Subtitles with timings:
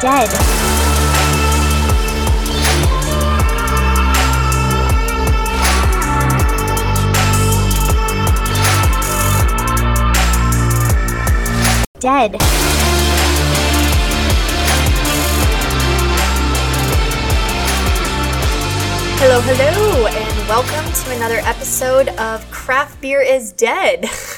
[0.00, 0.30] dead.
[11.98, 12.36] Dead.
[19.18, 24.06] Hello, hello, and welcome to another episode of Craft Beer is Dead.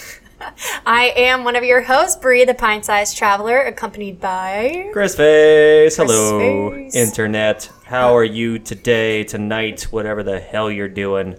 [0.86, 4.90] I am one of your hosts, Brie, the pint sized traveler, accompanied by.
[4.92, 6.94] Chris Face, hello, Face.
[6.94, 7.70] internet.
[7.84, 11.36] How are you today, tonight, whatever the hell you're doing?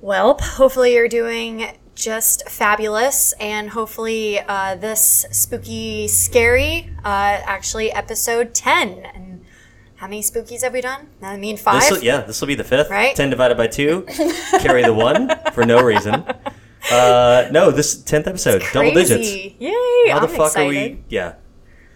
[0.00, 8.52] Well, hopefully you're doing just fabulous, and hopefully uh, this spooky, scary, uh, actually episode
[8.52, 8.98] 10.
[9.14, 9.44] And
[9.96, 11.06] how many spookies have we done?
[11.22, 11.82] I mean, five?
[11.82, 12.90] This will, yeah, this will be the fifth.
[12.90, 13.14] Right?
[13.14, 14.02] Ten divided by two,
[14.60, 16.24] carry the one for no reason.
[16.90, 19.54] Uh, no, this tenth episode, double digits.
[19.58, 20.10] Yay!
[20.10, 20.66] How I'm the fuck excited.
[20.66, 21.04] are we?
[21.08, 21.34] Yeah.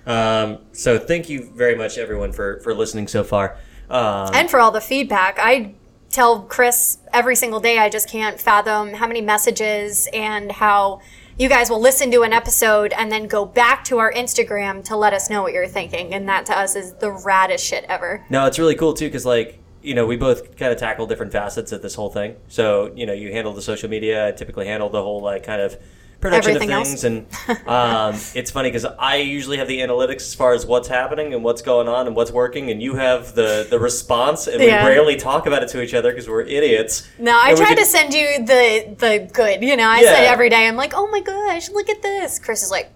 [0.07, 3.59] Um, so thank you very much, everyone, for for listening so far.
[3.91, 5.39] Um, and for all the feedback.
[5.39, 5.75] I
[6.11, 11.01] tell Chris every single day I just can't fathom how many messages and how
[11.39, 14.97] you guys will listen to an episode and then go back to our Instagram to
[14.97, 16.13] let us know what you're thinking.
[16.13, 18.25] And that to us is the raddest shit ever.
[18.31, 21.33] No, it's really cool too because like you know we both kind of tackle different
[21.33, 22.37] facets of this whole thing.
[22.49, 25.63] So you know you handle the social media, I typically handle the whole like kind
[25.63, 25.77] of
[26.21, 26.89] production Everything of else.
[27.03, 27.27] things, and
[27.69, 31.45] um, it's funny because I usually have the analytics as far as what's happening and
[31.45, 34.85] what's going on and what's working, and you have the the response, and Yeah.
[34.85, 37.09] we rarely talk about it to each other because we're idiots.
[37.19, 39.63] No, I And we try could- to send you the the good.
[39.63, 40.15] You know, I Yeah.
[40.15, 42.39] say every day, I'm like, oh my gosh, look at this.
[42.41, 42.91] Chris is like,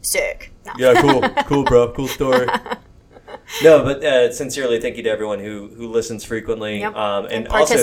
[0.00, 0.50] sick.
[0.66, 0.72] No.
[0.78, 2.46] Yeah, cool, cool, bro, cool story.
[3.62, 6.94] No, but uh, sincerely, thank you to everyone who who listens frequently, Yep.
[6.94, 7.76] um, and, And also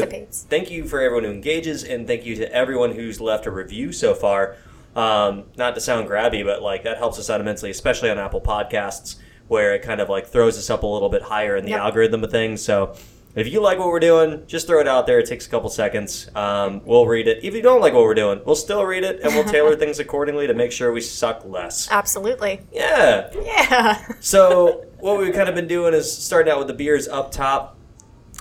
[0.49, 3.91] thank you for everyone who engages, and thank you to everyone who's left a review
[3.91, 4.55] so far.
[4.95, 8.41] Um, not to sound grabby, but like that helps us out immensely, especially on Apple
[8.41, 9.16] Podcasts,
[9.47, 11.79] where it kind of like throws us up a little bit higher in the Yep.
[11.81, 12.61] algorithm of things.
[12.63, 12.95] So.
[13.36, 15.19] If you like what we're doing, just throw it out there.
[15.19, 16.29] It takes a couple seconds.
[16.35, 17.44] Um, we'll read it.
[17.44, 20.00] If you don't like what we're doing, we'll still read it and we'll tailor things
[20.00, 21.91] accordingly to make sure we suck less.
[21.91, 22.62] Absolutely.
[22.72, 23.29] Yeah.
[23.44, 24.01] Yeah.
[24.22, 27.78] So what we've kind of been doing is starting out with the beers up top.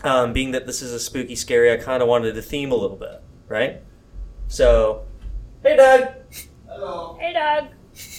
[0.04, 2.74] Um, being that this is a spooky, scary, I kind of wanted to theme a
[2.74, 3.80] little bit, right?
[4.48, 5.06] So,
[5.62, 6.08] hey, Doug.
[6.68, 7.16] Hello.
[7.18, 7.68] hey, Doug.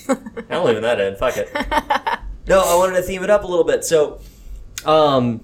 [0.50, 1.16] I'm leaving that in.
[1.16, 1.50] Fuck it.
[2.48, 3.84] No, I wanted to theme it up a little bit.
[3.84, 4.20] So,
[4.86, 5.44] um,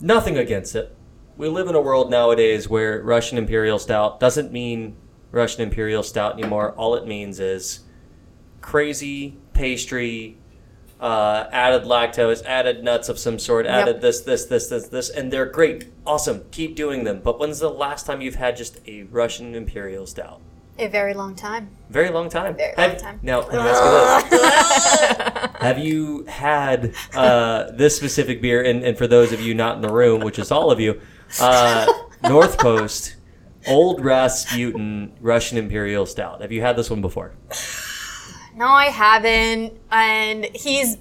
[0.00, 0.94] nothing against it.
[1.36, 4.96] We live in a world nowadays where Russian Imperial Stout doesn't mean
[5.30, 6.72] Russian Imperial Stout anymore.
[6.72, 7.80] All it means is
[8.60, 10.36] crazy pastry,
[11.00, 15.32] uh, added lactose, added nuts of some sort, added this, this, this, this, this, and
[15.32, 16.44] they're great, awesome.
[16.50, 17.20] Keep doing them.
[17.22, 20.40] But when's the last time you've had just a Russian Imperial Stout?
[20.78, 21.70] A very long time.
[21.90, 22.56] Very long time.
[22.56, 23.20] Very Have- long time.
[23.22, 25.56] Now, let me ask you this.
[25.60, 28.62] Have you had uh, this specific beer?
[28.62, 31.00] And, and for those of you not in the room, which is all of you,
[31.40, 33.16] uh, North Coast
[33.66, 36.42] Old Rasputin Russian Imperial Stout.
[36.42, 37.32] Have you had this one before?
[38.54, 39.74] No, I haven't.
[39.92, 40.96] And he's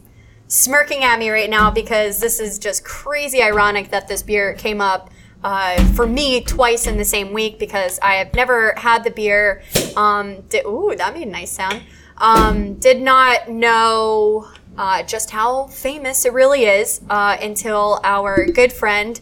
[0.47, 4.79] smirking at me right now because this is just crazy ironic that this beer came
[4.79, 5.09] up
[5.43, 9.61] uh, for me twice in the same week because I have never had the beer.
[9.95, 11.81] Um, ooh, that made a nice sound.
[12.17, 18.73] Um, did not know uh, just how famous it really is uh, until our good
[18.73, 19.19] friend.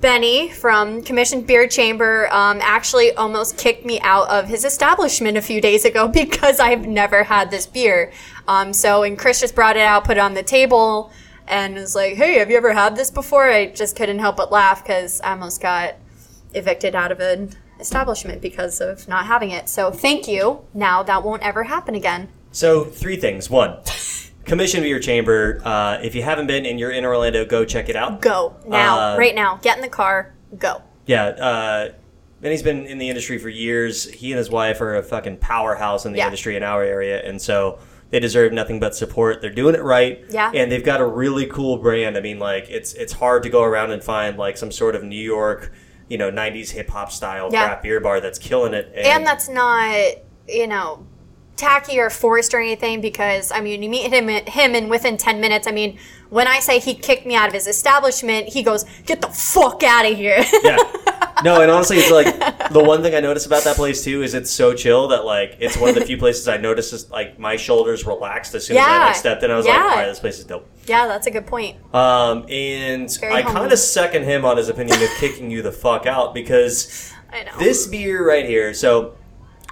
[0.00, 5.40] Benny from Commissioned Beer Chamber um, actually almost kicked me out of his establishment a
[5.40, 8.12] few days ago because I've never had this beer.
[8.46, 11.10] Um, so and Chris just brought it out, put it on the table,
[11.46, 14.50] and was like, "Hey, have you ever had this before?" I just couldn't help but
[14.52, 15.94] laugh because I almost got
[16.54, 17.50] evicted out of an
[17.80, 19.68] establishment because of not having it.
[19.68, 20.60] So thank you.
[20.72, 22.28] Now that won't ever happen again.
[22.52, 23.50] So, three things.
[23.50, 23.78] One,
[24.44, 25.60] Commission to your Chamber.
[25.64, 28.20] Uh, if you haven't been and you're in Orlando, go check it out.
[28.20, 29.58] Go now, Uh, right now.
[29.62, 30.32] Get in the car.
[30.56, 30.80] Go.
[31.06, 31.88] Yeah, uh,
[32.40, 34.04] Benny's been in the industry for years.
[34.08, 36.26] He and his wife are a fucking powerhouse in the Yeah.
[36.26, 37.78] industry in our area, and so
[38.10, 39.40] they deserve nothing but support.
[39.40, 40.50] They're doing it right, Yeah.
[40.54, 42.16] and they've got a really cool brand.
[42.16, 45.02] I mean, like it's it's hard to go around and find like some sort of
[45.02, 45.72] New York,
[46.08, 47.66] you know, '90s hip hop style Yeah.
[47.66, 48.92] craft beer bar that's killing it.
[48.94, 49.96] and that's not
[50.48, 51.06] you know
[51.56, 55.40] tacky or forced or anything because I mean you meet him him and within 10
[55.40, 55.98] minutes I mean
[56.28, 59.82] when I say he kicked me out of his establishment he goes get the fuck
[59.84, 60.78] out of here yeah.
[61.42, 64.32] No, and honestly, it's like the one thing I notice about that place too is
[64.34, 67.38] it's so chill that like it's one of the few places I noticed is like
[67.38, 69.50] my shoulders relaxed as soon as I like stepped in.
[69.50, 69.82] I was like, Yeah.
[69.82, 70.66] all right, this place is dope.
[70.86, 74.68] yeah that's a good point Um, and Very I kind of second him on his
[74.68, 78.72] opinion of kicking you the fuck out because I know this beer right here.
[78.72, 79.16] So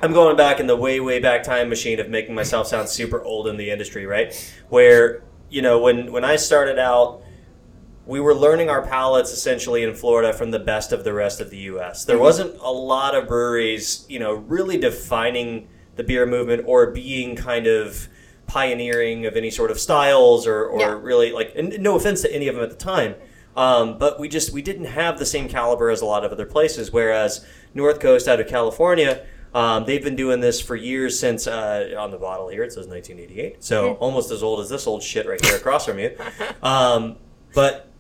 [0.02, 3.22] I'm going back in the way, way back time machine of making myself sound super
[3.22, 4.34] old in the industry, right?
[4.68, 7.22] Where you know, when when I started out,
[8.04, 11.50] we were learning our palates essentially in Florida from the best of the rest of
[11.50, 12.04] the U.S.
[12.04, 17.36] There wasn't a lot of breweries, you know, really defining the beer movement or being
[17.36, 18.08] kind of
[18.46, 20.98] pioneering of any sort of styles or, or Yeah.
[21.00, 21.52] really like.
[21.54, 23.14] And no offense to any of them at the time,
[23.56, 26.46] um, but we just we didn't have the same caliber as a lot of other
[26.46, 26.90] places.
[26.90, 29.24] Whereas North Coast out of California.
[29.54, 32.86] Um, they've been doing this for years since uh, on the bottle here it says
[32.86, 36.16] 1988, so almost as old as this old shit right here across from you.
[36.62, 37.16] Um,
[37.54, 37.90] but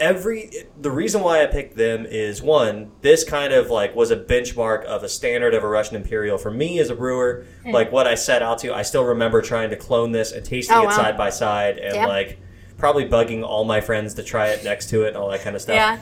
[0.00, 0.50] every
[0.80, 4.84] the reason why I picked them is one, this kind of like was a benchmark
[4.84, 7.44] of a standard of a Russian Imperial for me as a brewer.
[7.66, 10.76] Like what I set out to, I still remember trying to clone this and tasting
[10.76, 10.90] Oh, it wow.
[10.92, 12.06] side by side and Yeah.
[12.06, 12.38] like
[12.78, 15.54] probably bugging all my friends to try it next to it and all that kind
[15.54, 15.74] of stuff.
[15.76, 15.98] Yeah.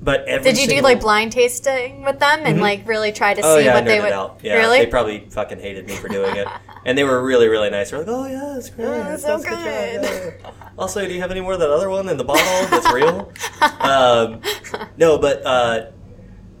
[0.00, 3.42] But every Did you do like blind tasting with them and like really try to
[3.42, 4.12] see Oh yeah, I what they would?
[4.12, 4.40] out.
[4.42, 4.78] Yeah, really?
[4.78, 6.46] they probably fucking hated me for doing it,
[6.84, 7.90] and they were really, really nice.
[7.90, 10.34] They're like, "Oh yeah, it's great, Oh, it's so so good."
[10.78, 13.32] Also, do you have any more of that other one in the bottle that's real?
[13.80, 14.40] um,
[14.96, 15.86] no, but uh,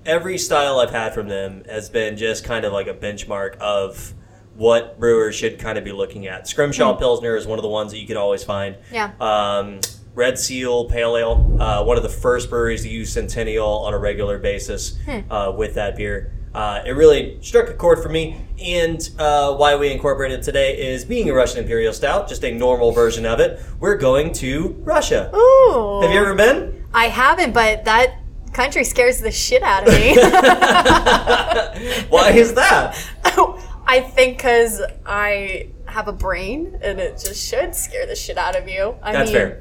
[0.04, 4.14] every style I've had from them has been just kind of like a benchmark of
[4.56, 6.48] what brewers should kind of be looking at.
[6.48, 8.76] Scrimshaw Pilsner is one of the ones that you can always find.
[8.90, 9.12] Yeah.
[9.20, 9.78] Um,
[10.18, 13.98] Red Seal Pale Ale, uh, one of the first breweries to use Centennial on a
[13.98, 15.20] regular basis Hmm.
[15.32, 16.32] uh, with that beer.
[16.52, 20.76] Uh, it really struck a chord for me, and uh, why we incorporated it today
[20.76, 23.60] is being a Russian Imperial Stout, just a normal version of it.
[23.78, 25.30] We're going to Russia.
[25.32, 26.00] Ooh.
[26.02, 26.84] Have you ever been?
[26.92, 28.16] I haven't, but that
[28.52, 30.16] country scares the shit out of me.
[32.08, 32.98] Why is that?
[33.86, 35.68] I think because I
[35.98, 38.94] have a brain and it just should scare the shit out of you.
[39.02, 39.54] I That's mean,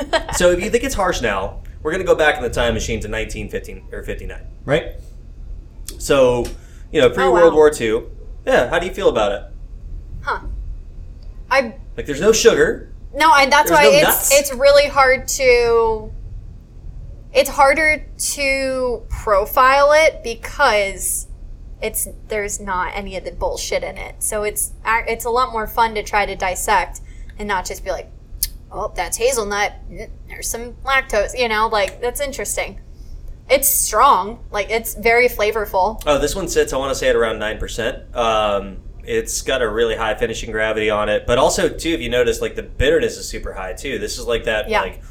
[0.00, 0.32] fair.
[0.34, 2.74] So if you think it's harsh now, we're going to go back in the time
[2.74, 4.94] machine to 1915 or 59, right?
[5.98, 6.46] So,
[6.90, 7.54] you know, pre World oh, wow.
[7.54, 8.02] War II.
[8.44, 9.42] Yeah, how do you feel about it?
[10.22, 10.40] huh.
[11.48, 12.92] I Like, there's no sugar.
[13.14, 14.32] no, I, that's There's why no it's nuts?
[14.32, 16.10] it's really hard to.
[17.32, 18.04] It's harder
[18.34, 21.28] to profile it because
[21.84, 24.22] it's there's not any of the bullshit in it.
[24.22, 27.00] So it's it's a lot more fun to try to dissect
[27.38, 28.10] and not just be like,
[28.72, 29.72] oh, that's hazelnut.
[29.90, 31.38] Mm, There's some lactose.
[31.38, 32.80] You know, like that's interesting.
[33.50, 34.42] It's strong.
[34.50, 36.02] Like it's very flavorful.
[36.06, 38.16] Oh, this one sits, I want to say, at around 9%.
[38.16, 41.26] Um, it's got a really high finishing gravity on it.
[41.26, 43.98] But also, too, if you notice, like, the bitterness is super high, too.
[43.98, 44.80] This is like that, Yeah.
[44.80, 45.02] like,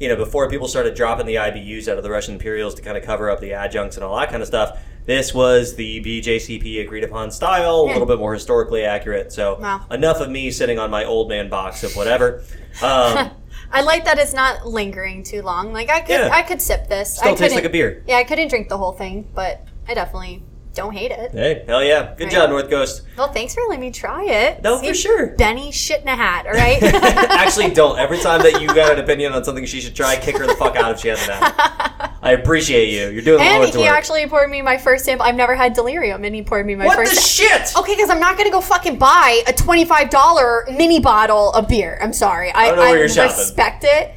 [0.00, 2.96] you know, before people started dropping the IBUs out of the Russian Imperials to kind
[2.96, 6.80] of cover up the adjuncts and all that kind of stuff, this was the BJCP
[6.82, 9.32] agreed upon style, a little bit more historically accurate.
[9.32, 9.82] So, Wow.
[9.90, 12.42] enough of me sitting on my old man box of whatever.
[12.82, 13.30] Um,
[13.72, 15.72] I like that it's not lingering too long.
[15.72, 16.30] Like I could, Yeah.
[16.32, 17.16] I could sip this.
[17.16, 18.04] Still I tastes like a beer.
[18.06, 20.42] Yeah, I couldn't drink the whole thing, but I definitely
[20.76, 21.32] don't hate it.
[21.32, 22.14] hey, hell yeah.
[22.16, 22.32] Good Right.
[22.32, 23.02] job, North Coast.
[23.16, 24.62] Well, thanks for letting me try it.
[24.62, 25.28] No, for sure.
[25.36, 26.46] Benny shit in a hat.
[26.46, 26.80] All right.
[26.82, 27.98] Actually, don't.
[27.98, 30.54] Every time that you got an opinion on something she should try, kick her the
[30.54, 32.10] fuck out if she hasn't had it.
[32.22, 33.08] I appreciate you.
[33.10, 33.90] You're doing the and Lord's he work.
[33.90, 35.24] actually poured me my first sample.
[35.24, 37.14] I've never had delirium, and he poured me my what first.
[37.14, 37.76] the shit?
[37.76, 41.98] Okay, because I'm not gonna go fucking buy a twenty-five dollar mini bottle of beer.
[42.02, 42.50] I'm sorry.
[42.52, 43.38] I, don't know where you're shopping.
[43.38, 44.14] respect it.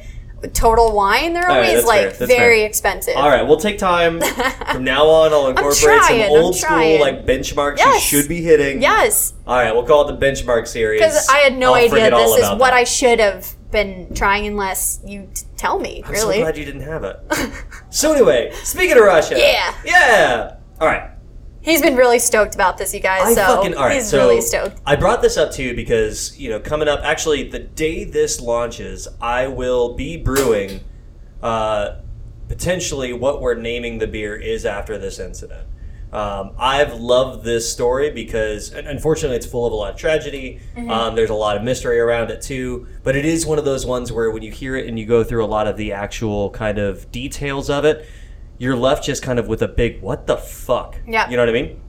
[0.54, 2.66] Total Wine, they're always that's like fair, very fair.
[2.66, 3.14] expensive.
[3.16, 4.20] All right, we'll take time
[4.72, 5.32] from now on.
[5.32, 8.12] I'll incorporate some trying, I'm old school like benchmarks Yes.
[8.12, 8.80] you should be hitting.
[8.80, 11.00] Yes, All right, we'll call it the benchmark series.
[11.00, 12.74] because I had no I'll idea this is what that.
[12.74, 16.02] I should have been trying unless you t- tell me.
[16.04, 16.36] I'm really.
[16.36, 17.16] so glad you didn't have it.
[17.90, 19.36] so anyway, speaking of Russia.
[19.38, 19.74] Yeah.
[19.84, 20.56] Yeah.
[20.80, 21.10] All right.
[21.62, 23.22] He's been really stoked about this, you guys.
[23.22, 23.94] I so fucking right.
[23.94, 24.80] he's so really stoked.
[24.86, 27.00] I brought this up too because you know coming up.
[27.02, 30.80] Actually, the day this launches, I will be brewing.
[31.42, 32.00] Uh,
[32.48, 35.66] potentially, what we're naming the beer is after this incident.
[36.12, 40.60] Um, I've loved this story because, unfortunately, it's full of a lot of tragedy.
[40.76, 40.90] Mm-hmm.
[40.90, 42.88] Um, there's a lot of mystery around it too.
[43.04, 45.22] But it is one of those ones where when you hear it and you go
[45.22, 48.08] through a lot of the actual kind of details of it,
[48.60, 51.28] you're left just kind of with a big "what the fuck." Yeah.
[51.28, 51.80] You know what I mean?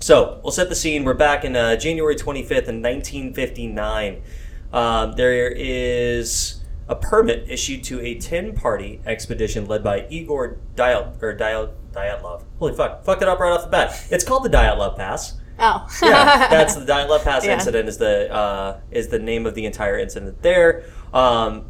[0.00, 1.02] So we'll set the scene.
[1.04, 4.22] We're back in uh, January 25th in 1959.
[4.72, 11.32] Um, there is a permit issued to a 10-party expedition led by Igor Dial or
[11.32, 12.44] Dial Dyatlov.
[12.58, 13.02] Holy fuck!
[13.04, 14.06] Fucked it up right off the bat.
[14.10, 15.40] It's called the Dyatlov Pass.
[15.58, 17.54] Oh, Yeah, that's the Dyatlov Pass Yeah.
[17.54, 17.88] incident.
[17.88, 20.84] Is the uh, is the name of the entire incident there?
[21.14, 21.66] Um,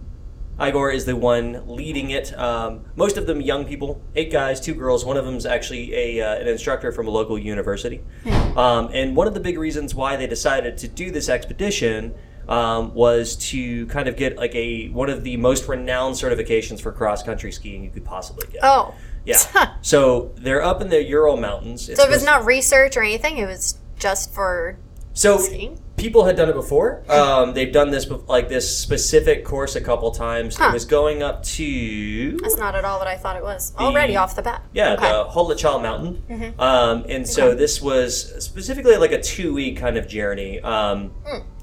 [0.60, 2.36] Igor is the one leading it.
[2.38, 5.04] Um, most of them young people, eight guys, two girls.
[5.04, 8.02] One of them's actually a, uh, an instructor from a local university.
[8.56, 12.14] Um, and one of the big reasons why they decided to do this expedition
[12.48, 16.92] um, was to kind of get like a one of the most renowned certifications for
[16.92, 18.60] cross country skiing you could possibly get.
[18.62, 18.94] oh.
[19.24, 19.76] Yeah.
[19.82, 21.88] so they're up in the Ural Mountains.
[21.88, 23.38] It's So it was not research or anything.
[23.38, 24.76] It was just for
[25.14, 25.38] So
[25.96, 27.02] people had done it before.
[27.08, 30.56] Um, they've done this bef- like this specific course a couple times.
[30.56, 30.70] Huh.
[30.70, 33.72] It was going up to That's not at all what I thought it was.
[33.78, 34.64] Already off the bat.
[34.72, 35.08] yeah, Okay.
[35.08, 36.54] the Holachal Mountain.
[36.58, 40.60] Um, and so this was specifically like a two week kind of journey.
[40.60, 41.12] Um,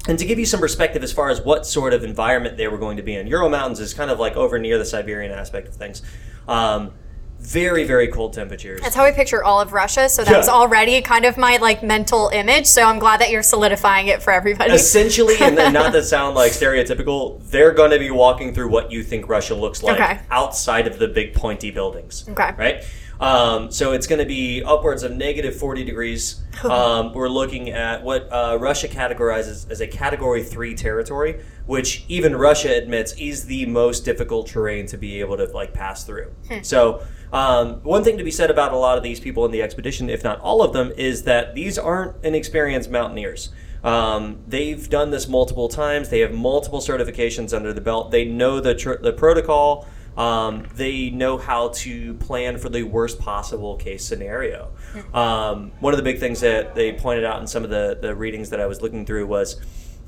[0.08, 2.80] And to give you some perspective as far as what sort of environment they were
[2.80, 5.68] going to be in, Ural Mountains is kind of like over near the Siberian aspect
[5.68, 6.02] of things.
[6.48, 6.94] Um,
[7.42, 8.80] very, very cold temperatures.
[8.82, 10.08] That's how I picture all of Russia.
[10.08, 10.38] So that Yeah.
[10.38, 12.68] was already kind of my like mental image.
[12.68, 14.72] So I'm glad that you're solidifying it for everybody.
[14.74, 18.92] Essentially, and then not to sound like stereotypical, they're going to be walking through what
[18.92, 20.20] you think Russia looks like Okay.
[20.30, 22.26] outside of the big pointy buildings.
[22.30, 22.52] Okay.
[22.58, 22.84] Right?
[23.20, 26.42] Um, so it's going to be upwards of negative 40 degrees.
[26.64, 32.36] Um, we're looking at what uh, Russia categorizes as a category three territory, which even
[32.36, 36.32] Russia admits is the most difficult terrain to be able to like pass through.
[36.64, 39.62] So um, one thing to be said about a lot of these people in the
[39.62, 43.50] expedition, if not all of them, is that these aren't inexperienced mountaineers.
[43.84, 46.10] Um, they've done this multiple times.
[46.10, 48.12] They have multiple certifications under the belt.
[48.12, 49.88] They know the tr- the protocol.
[50.18, 54.72] Um, they know how to plan for the worst possible case scenario.
[55.14, 58.14] Um, one of the big things that they pointed out in some of the, the
[58.14, 59.60] readings that I was looking through was,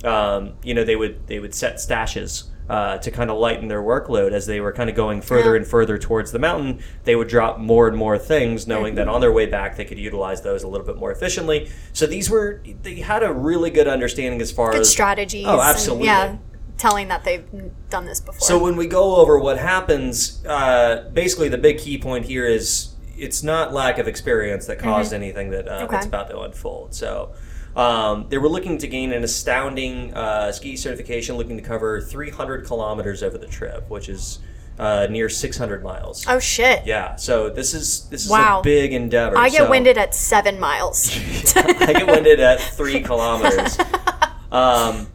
[0.03, 3.81] um, you know, they would they would set stashes uh, to kind of lighten their
[3.81, 5.57] workload as they were kind of going further Yeah.
[5.57, 6.79] and further towards the mountain.
[7.03, 9.99] They would drop more and more things, knowing that on their way back they could
[9.99, 11.69] utilize those a little bit more efficiently.
[11.91, 15.45] So these were they had a really good understanding as far Good as strategies.
[15.47, 16.05] Oh, and, absolutely.
[16.05, 16.37] yeah.
[16.77, 17.45] Telling that they've
[17.89, 18.39] done this before.
[18.41, 22.89] So when we go over what happens, uh, basically the big key point here is
[23.15, 25.87] it's not lack of experience that caused anything that uh, Okay.
[25.91, 26.95] that's about to unfold.
[26.95, 27.29] So
[27.75, 32.65] um, they were looking to gain an astounding uh, ski certification, looking to cover 300
[32.65, 34.39] kilometers over the trip, which is
[34.79, 36.25] uh, near 600 miles.
[36.27, 36.85] oh shit.
[36.85, 38.59] Yeah, so this is this is Wow.
[38.59, 39.37] a big endeavor.
[39.37, 41.09] I get So- winded at seven miles.
[41.55, 43.77] I get winded at three kilometers.
[44.51, 45.07] Um,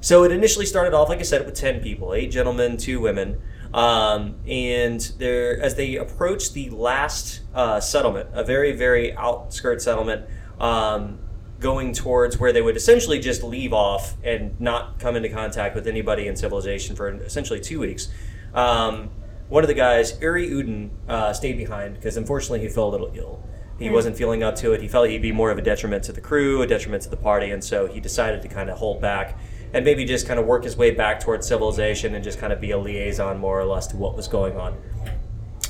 [0.00, 3.40] so it initially started off, like I said, with ten people, eight gentlemen, two women,
[3.72, 10.26] um, and there, as they approached the last uh, settlement, a very, very outskirt settlement,
[10.58, 11.20] um,
[11.60, 15.86] going towards where they would essentially just leave off and not come into contact with
[15.86, 18.08] anybody in civilization for essentially two weeks.
[18.54, 19.10] Um,
[19.48, 23.12] one of the guys, Yuri Yudin, uh, stayed behind because unfortunately he felt a little
[23.14, 23.44] ill.
[23.78, 24.82] He wasn't feeling up to it.
[24.82, 27.16] He felt he'd be more of a detriment to the crew, a detriment to the
[27.16, 29.38] party, and so he decided to kind of hold back
[29.72, 32.60] and maybe just kind of work his way back towards civilization and just kind of
[32.60, 34.76] be a liaison more or less to what was going on.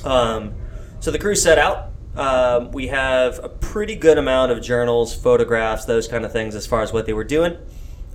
[0.03, 0.53] Um,
[0.99, 1.90] so the crew set out.
[2.15, 6.67] Um, we have a pretty good amount of journals, photographs, those kind of things as
[6.67, 7.57] far as what they were doing.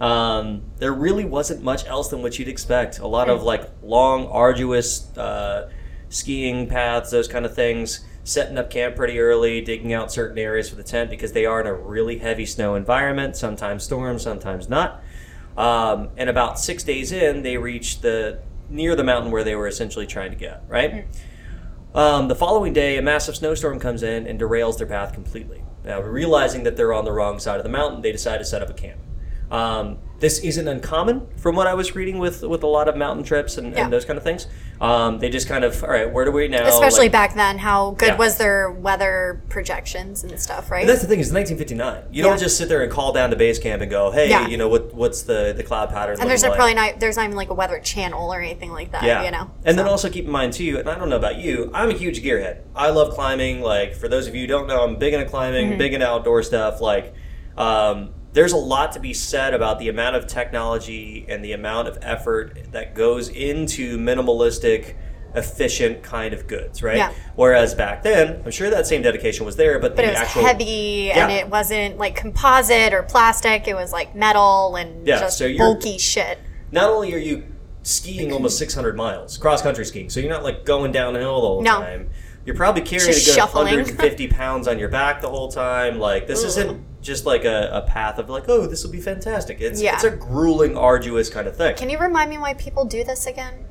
[0.00, 2.98] Um, there really wasn't much else than what you'd expect.
[2.98, 5.70] A lot of like long, arduous uh,
[6.10, 8.04] skiing paths, those kind of things.
[8.24, 11.60] Setting up camp pretty early, digging out certain areas for the tent because they are
[11.60, 13.36] in a really heavy snow environment.
[13.36, 15.00] Sometimes storms, sometimes not.
[15.56, 19.68] Um, and about six days in, they reached the near the mountain where they were
[19.68, 20.64] essentially trying to get.
[20.66, 21.06] Right.
[21.96, 25.64] Um, the following day, a massive snowstorm comes in and derails their path completely.
[25.82, 28.60] Now, realizing that they're on the wrong side of the mountain, they decide to set
[28.60, 29.00] up a camp.
[29.50, 33.22] Um, this isn't uncommon from what I was reading with with a lot of mountain
[33.24, 33.84] trips and, Yeah.
[33.84, 34.46] and those kind of things.
[34.80, 36.66] Um, they just kind of, all right, where do we now?
[36.66, 38.16] Especially Like- back then, how good Yeah.
[38.16, 40.80] was their weather projections and stuff, right?
[40.80, 42.02] And that's the thing is 1959.
[42.10, 44.48] You don't just sit there and call down to base camp and go, hey, Yeah.
[44.48, 46.16] you know what what's the the cloud pattern?
[46.20, 46.54] and there's like?
[46.54, 49.02] probably not there's not even like a weather channel or anything like that.
[49.04, 49.24] Yeah.
[49.24, 49.50] You know.
[49.64, 51.94] And then also keep in mind too, and I don't know about you, I'm a
[51.94, 52.58] huge gearhead.
[52.74, 53.60] I love climbing.
[53.62, 55.78] Like for those of you who don't know, I'm big into climbing, Mm-hmm.
[55.78, 56.80] big into outdoor stuff.
[56.80, 57.12] Like
[57.56, 61.88] um, there's a lot to be said about the amount of technology and the amount
[61.88, 64.94] of effort that goes into minimalistic
[65.34, 66.98] efficient kind of goods, right?
[66.98, 67.14] Yeah.
[67.34, 70.18] Whereas back then, I'm sure that same dedication was there, but, but the it was
[70.18, 73.66] actual heavy and it wasn't like composite or plastic.
[73.68, 76.38] It was like metal and Yeah, just so you're- bulky shit.
[76.70, 77.42] not only are you
[77.84, 81.62] skiing almost 600 miles, cross country skiing, so you're not like going downhill the whole
[81.62, 81.80] No.
[81.80, 82.10] time.
[82.44, 83.64] You're probably carrying a good shuffling.
[83.64, 85.98] 150 pounds on your back the whole time.
[85.98, 89.60] Like this isn't just like a, a path of like, oh, this will be fantastic.
[89.60, 89.94] It's Yeah.
[89.94, 91.76] it's a grueling, arduous kind of thing.
[91.76, 93.64] Can you remind me why people do this again?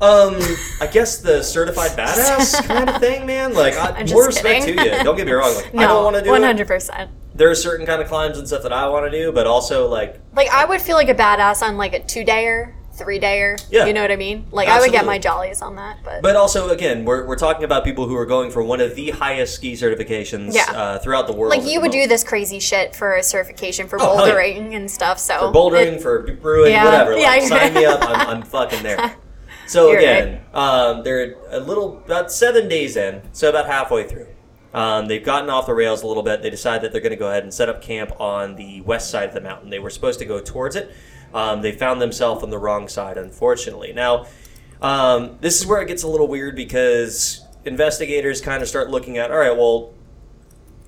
[0.00, 0.34] Um,
[0.80, 3.54] I guess the certified badass kind of thing, man.
[3.54, 4.76] Like, I, I'm just more respect kidding.
[4.84, 5.04] to you.
[5.04, 5.54] Don't get me wrong.
[5.54, 6.46] Like, I don't want to do one it.
[6.46, 7.10] hundred percent.
[7.34, 9.88] There are certain kind of climbs and stuff that I want to do, but also
[9.88, 13.62] like Like I would feel like a badass on like a two dayer, three dayer.
[13.70, 13.86] Yeah.
[13.86, 14.46] You know what I mean?
[14.50, 17.64] Like I would get my jollies on that, but, But also, again, we're, we're talking
[17.64, 20.70] about people who are going for one of the highest ski certifications Yeah.
[20.70, 21.50] uh, throughout the world.
[21.56, 24.32] like you would do this crazy shit for a certification for Oh, yeah.
[24.32, 25.18] bouldering and stuff.
[25.18, 26.84] So for bouldering, it- for brewing, Yeah.
[26.84, 27.12] whatever.
[27.14, 27.46] Like, Yeah.
[27.46, 28.00] sign me up.
[28.08, 29.16] I'm, I'm fucking there.
[29.64, 34.26] So You're again, um, they're a little about seven days in, so about halfway through.
[34.74, 36.42] Um, they've gotten off the rails a little bit.
[36.42, 39.08] They decide that they're going to go ahead and set up camp on the west
[39.10, 39.70] side of the mountain.
[39.70, 40.92] They were supposed to go towards it.
[41.34, 43.92] Um, they found themselves on the wrong side, unfortunately.
[43.92, 44.26] Now,
[44.80, 49.18] um, this is where it gets a little weird because investigators kind of start looking
[49.18, 49.92] at, all right, well,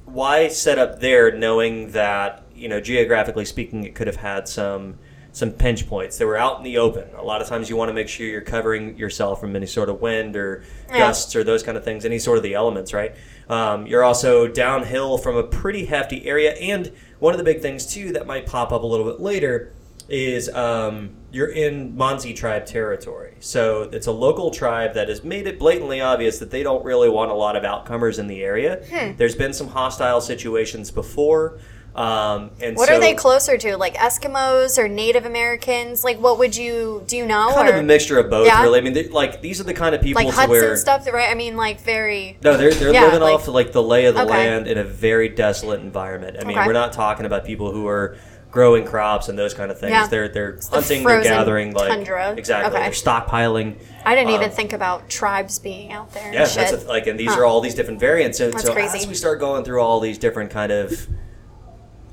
[0.05, 4.99] why set up there knowing that you know geographically speaking it could have had some
[5.33, 7.89] some pinch points they were out in the open a lot of times you want
[7.89, 10.99] to make sure you're covering yourself from any sort of wind or Yeah.
[10.99, 13.15] gusts or those kind of things any sort of the elements right
[13.49, 17.87] um, you're also downhill from a pretty hefty area and one of the big things
[17.87, 19.73] too that might pop up a little bit later
[20.09, 23.35] is um, you're in Mansi tribe territory.
[23.41, 27.09] So it's a local tribe that has made it blatantly obvious that they don't really
[27.09, 28.83] want a lot of outcomers in the area.
[28.91, 29.17] Hmm.
[29.17, 31.59] There's been some hostile situations before.
[31.95, 33.77] Um, and What so are they closer to?
[33.77, 36.03] Like Eskimos or Native Americans?
[36.03, 37.53] Like what would you do you know?
[37.55, 38.63] kind or of a mixture of both, Yeah?
[38.65, 38.81] really.
[38.81, 41.07] I mean, they, like these are the kind of people like huts where and stuff,
[41.13, 41.31] right?
[41.31, 42.37] I mean, like very.
[42.43, 44.31] No, they're they're Yeah, living like- off like the lay of the Okay.
[44.31, 46.37] land in a very desolate environment.
[46.41, 46.67] I mean, Okay.
[46.67, 48.17] we're not talking about people who are
[48.55, 49.91] growing crops and those kind of things.
[49.91, 50.07] Yeah.
[50.07, 52.35] They're they're the hunting, they're frozen gathering, like tundra.
[52.37, 52.71] exactly.
[52.73, 52.83] Okay.
[52.85, 53.77] They're stockpiling.
[54.07, 56.23] I didn't even Um, think about tribes being out there.
[56.25, 57.41] and Yeah, that's a, like, and these Huh.
[57.41, 58.39] are all these different variants.
[58.39, 58.99] So, That's so crazy.
[58.99, 61.09] as we start going through all these different kind of,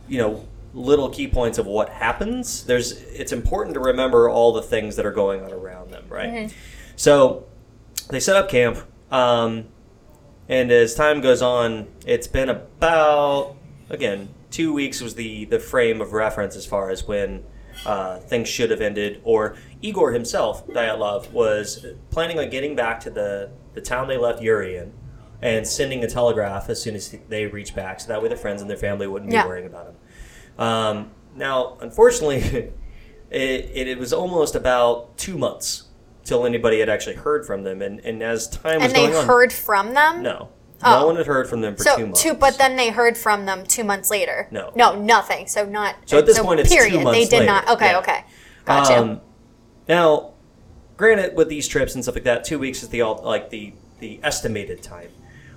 [0.08, 4.62] you know, little key points of what happens, there's it's important to remember all the
[4.64, 6.30] things that are going on around them, right?
[6.30, 6.56] Mm-hmm.
[6.96, 7.46] So
[8.10, 8.80] they set up camp,
[9.12, 9.66] um,
[10.50, 13.56] and as time goes on, it's been about
[13.92, 17.44] again two weeks was the the frame of reference as far as when
[17.86, 19.20] uh, things should have ended.
[19.24, 24.42] Or Igor himself, Dyatlov, was planning on getting back to the the town they left
[24.42, 24.94] Yuri in.
[25.44, 28.62] And sending a telegraph as soon as they reached back, so that way the friends
[28.62, 29.48] and their family wouldn't be Yeah.
[29.48, 29.96] worrying about him.
[30.64, 32.38] Um, now, unfortunately,
[33.32, 35.86] it, it, it was almost about two months
[36.24, 37.82] till anybody had actually heard from them.
[37.82, 40.22] And, and as time was and they going on, heard from them.
[40.22, 40.50] no,
[40.84, 41.00] Oh.
[41.02, 42.22] no one had heard from them for So two months.
[42.24, 44.48] two, but then they heard from them two months later.
[44.52, 44.72] No.
[44.76, 45.48] no, nothing.
[45.48, 45.96] So not.
[46.06, 47.06] So at this point, it's two period.
[47.08, 47.46] they did later.
[47.46, 47.70] not.
[47.70, 48.00] Okay, Yeah.
[48.00, 48.24] okay,
[48.66, 48.98] gotcha.
[48.98, 49.22] Um,
[49.88, 50.34] now,
[50.98, 53.74] granted, with these trips and stuff like that, two weeks is the all like the
[54.00, 55.10] the estimated time.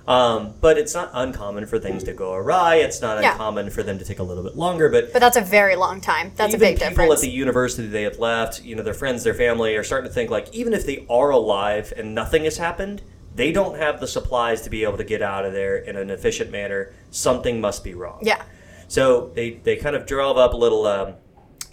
[0.07, 2.75] Um, but it's not uncommon for things to go awry.
[2.75, 3.31] It's not Yeah.
[3.31, 4.87] uncommon for them to take a little bit longer.
[4.87, 6.31] But but that's a very long time.
[6.35, 6.97] That's a big people difference.
[7.07, 10.07] People at the university they had left, you know, their friends, their family are starting
[10.07, 13.01] to think like, even if they are alive and nothing has happened,
[13.35, 16.09] they don't have the supplies to be able to get out of there in an
[16.09, 16.93] efficient manner.
[17.11, 18.19] Something must be wrong.
[18.21, 18.41] yeah.
[18.87, 21.15] So they, they kind of drove up a little um,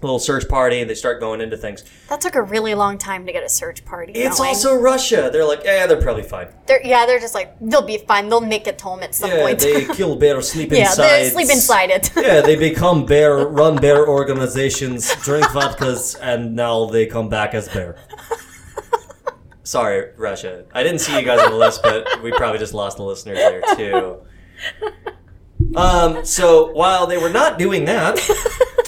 [0.01, 1.85] little search party and they start going into things.
[2.09, 4.13] That took a really long time to get a search party.
[4.15, 4.49] It's going.
[4.49, 5.29] also Russia.
[5.33, 6.49] They're like, yeah, they're probably fine.
[6.67, 8.29] They're, yeah, they're just like they'll be fine.
[8.31, 9.59] They'll make it home at some Yeah, point.
[9.61, 11.07] they kill bear, sleep yeah, inside.
[11.07, 12.11] they sleep inside it.
[12.17, 17.69] yeah, they become bear, run bear organizations, drink vodkas, and now they come back as
[17.69, 17.97] bear.
[19.65, 20.65] Sorry, Russia.
[20.75, 23.39] I didn't see you guys on the list, but we probably just lost the listeners
[23.39, 24.23] there too.
[25.77, 28.19] Um, so while they were not doing that,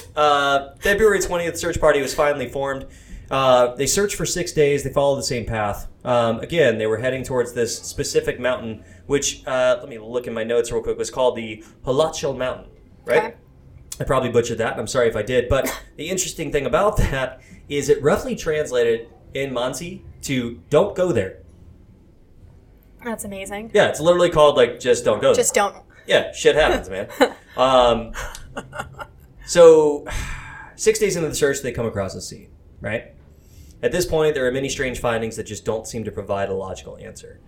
[0.16, 2.86] uh, February 20th search party was finally formed.
[3.30, 4.84] Uh, they searched for six days.
[4.84, 5.88] They followed the same path.
[6.04, 10.34] Um, again, they were heading towards this specific mountain, which, uh, let me look in
[10.34, 12.66] my notes real quick, was called the Halachal Mountain,
[13.04, 13.24] right?
[13.24, 13.34] Okay.
[14.00, 15.48] I probably butchered that, and I'm sorry if I did.
[15.48, 21.12] But the interesting thing about that is it roughly translated in Mansi to don't go
[21.12, 21.38] there.
[23.04, 23.70] That's amazing.
[23.74, 25.42] Yeah, it's literally called like just don't go there.
[25.42, 25.76] Just don't.
[26.06, 27.08] Yeah, shit happens, man.
[27.56, 28.12] um,
[29.46, 30.06] so,
[30.76, 32.48] six days into the search, they come across a scene,
[32.80, 33.14] right?
[33.82, 36.54] At this point, there are many strange findings that just don't seem to provide a
[36.54, 37.40] logical answer.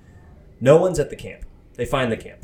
[0.60, 1.44] No one's at the camp.
[1.74, 2.40] They find the camp.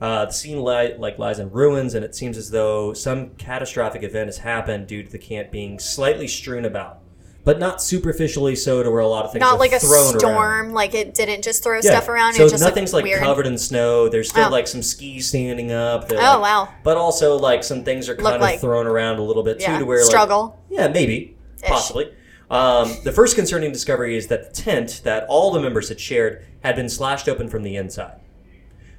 [0.00, 4.02] Uh, the scene li- like lies in ruins, and it seems as though some catastrophic
[4.02, 7.01] event has happened due to the camp being slightly strewn about,
[7.44, 10.18] but not superficially so to where a lot of things Not are like a thrown
[10.18, 10.36] storm.
[10.36, 10.74] around.
[10.74, 12.34] Like it didn't just throw stuff around.
[12.34, 13.20] So it just nothing's like weird.
[13.20, 14.08] covered in snow.
[14.08, 14.50] There's still Oh.
[14.50, 16.08] like some skis standing up.
[16.08, 16.68] They're, Oh, like- wow.
[16.84, 19.78] But also like some things are kind of like- thrown around a little bit too,
[19.78, 20.56] to where like, Struggle.
[20.70, 21.68] yeah, maybe, Ish.
[21.68, 22.12] possibly.
[22.50, 26.44] Um, the first concerning discovery is that the tent that all the members had shared
[26.62, 28.20] had been slashed open from the inside.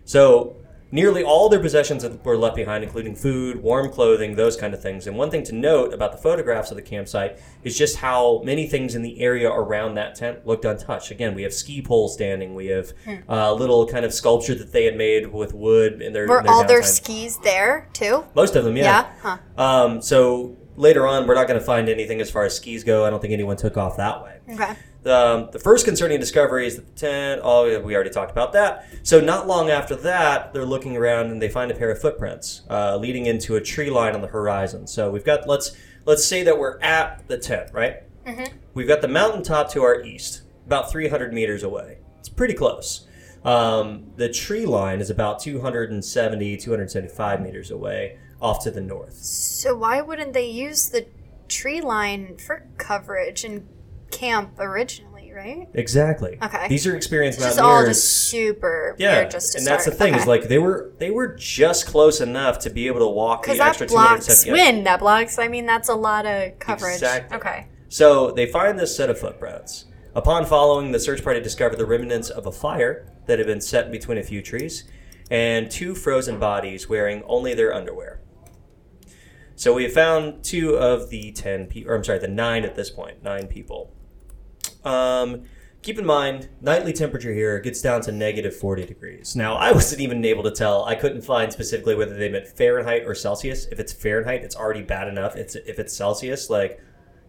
[0.06, 0.56] So
[0.94, 5.08] nearly all their possessions were left behind, including food, warm clothing, those kind of things.
[5.08, 8.68] And one thing to note about the photographs of the campsite is just how many
[8.68, 11.10] things in the area around that tent looked untouched.
[11.10, 12.54] Again, we have ski poles standing.
[12.54, 13.16] We have Hmm.
[13.28, 16.46] a little kind of sculpture that they had made with wood in their, Were in
[16.46, 18.24] their all their skis there too?
[18.36, 19.06] Most of them, Yeah.
[19.24, 19.38] Huh.
[19.58, 23.04] um, so later on, we're not going to find anything as far as skis go.
[23.04, 24.36] I don't think anyone took off that way.
[24.54, 24.74] Okay.
[25.06, 27.42] Um, the first concerning discovery is that the tent.
[27.44, 28.86] Oh, we already talked about that.
[29.04, 32.62] So not long after that, they're looking around and they find a pair of footprints
[32.70, 34.88] uh, leading into a tree line on the horizon.
[34.88, 38.04] So we've got let's let's say that we're at the tent, right?
[38.74, 41.98] We've got the mountaintop to our east, about 300 meters away.
[42.20, 43.08] It's pretty close.
[43.44, 49.16] Um, the tree line is about 270, 275 meters away off to the north.
[49.16, 51.08] So why wouldn't they use the
[51.50, 53.68] tree line for coverage in
[54.18, 55.68] camp originally, right?
[55.74, 56.38] Exactly.
[56.42, 56.68] Okay.
[56.68, 57.86] These are experienced Just mountaineers.
[57.86, 61.12] all just super yeah, just to and that's the thing is like they were they
[61.12, 64.54] were just close enough to be able to walk the extra blocks 270 yeah.
[64.54, 64.86] wind.
[64.86, 65.40] That blocks.
[65.40, 66.96] I mean, that's a lot of coverage.
[66.96, 67.38] Exactly.
[67.38, 67.68] Okay.
[67.90, 69.86] So they find this set of footprints.
[70.16, 73.92] Upon following, the search party discovered the remnants of a fire that had been set
[73.92, 74.84] between a few trees
[75.32, 78.20] and two frozen bodies wearing only their underwear.
[79.56, 82.76] So we have found two of the ten people, or I'm sorry, the nine at
[82.76, 83.92] this point, nine people.
[84.84, 85.44] Um,
[85.84, 89.36] keep in mind, nightly temperature here gets down to negative 40 degrees.
[89.36, 90.86] Now, I wasn't even able to tell.
[90.86, 93.66] I couldn't find specifically whether they meant Fahrenheit or Celsius.
[93.68, 95.36] If it's Fahrenheit, it's already bad enough.
[95.36, 96.82] It's if it's Celsius, like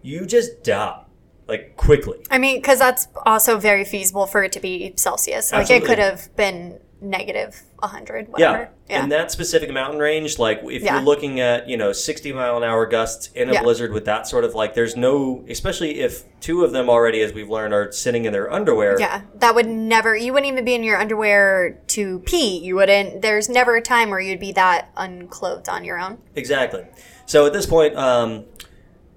[0.03, 1.05] you just die,
[1.49, 2.25] like quickly.
[2.31, 5.53] I mean, because that's also very feasible for it to be Celsius.
[5.53, 5.85] Like Absolutely.
[5.85, 8.51] it could have been negative 100, Yeah.
[8.51, 8.69] whatever.
[8.89, 9.03] Yeah.
[9.03, 10.95] In that specific mountain range, like if Yeah.
[10.95, 13.63] you're looking at, you know, 60 mile an hour gusts in a Yeah.
[13.63, 17.33] blizzard with that sort of like, there's no, especially if two of them already, as
[17.33, 18.97] we've learned, are sitting in their underwear.
[18.99, 20.17] Yeah, that would never.
[20.17, 22.59] You wouldn't even be in your underwear to pee.
[22.59, 23.23] You wouldn't.
[23.23, 26.19] There's never a time where you'd be that unclothed on your own.
[26.35, 26.85] Exactly.
[27.27, 28.45] So at this point, um,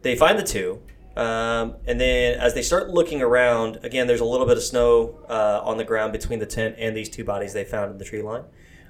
[0.01, 0.79] they find the two.
[1.17, 5.19] Um, and then as they start looking around, again, there's a little bit of snow
[5.27, 8.05] uh, on the ground between the tent and these two bodies they found in the
[8.05, 8.43] tree line.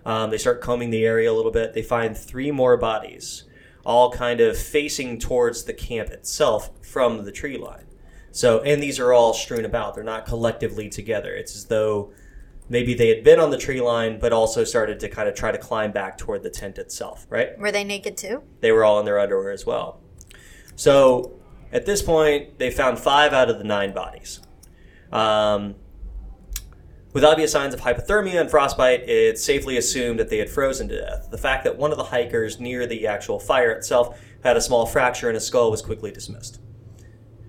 [0.05, 1.73] Um, they start combing the area a little bit.
[1.73, 3.45] They find three more bodies,
[3.85, 7.85] all kind of facing towards the camp itself from the tree line.
[8.31, 9.95] So, and these are all strewn about.
[9.95, 11.33] They're not collectively together.
[11.33, 12.11] It's as though
[12.67, 15.53] maybe they had been on the tree line, but also started to kind of try
[15.53, 17.57] to climb back toward the tent itself, right?
[17.57, 18.43] Were they naked too?
[18.59, 20.01] they were all in their underwear as well.
[20.75, 21.39] So
[21.71, 24.39] at this point, they found five out of the nine bodies.
[25.11, 25.75] Um,
[27.13, 31.01] with obvious signs of hypothermia and frostbite, it's safely assumed that they had frozen to
[31.01, 31.29] death.
[31.31, 34.85] The fact that one of the hikers near the actual fire itself had a small
[34.85, 36.61] fracture in his skull was quickly dismissed.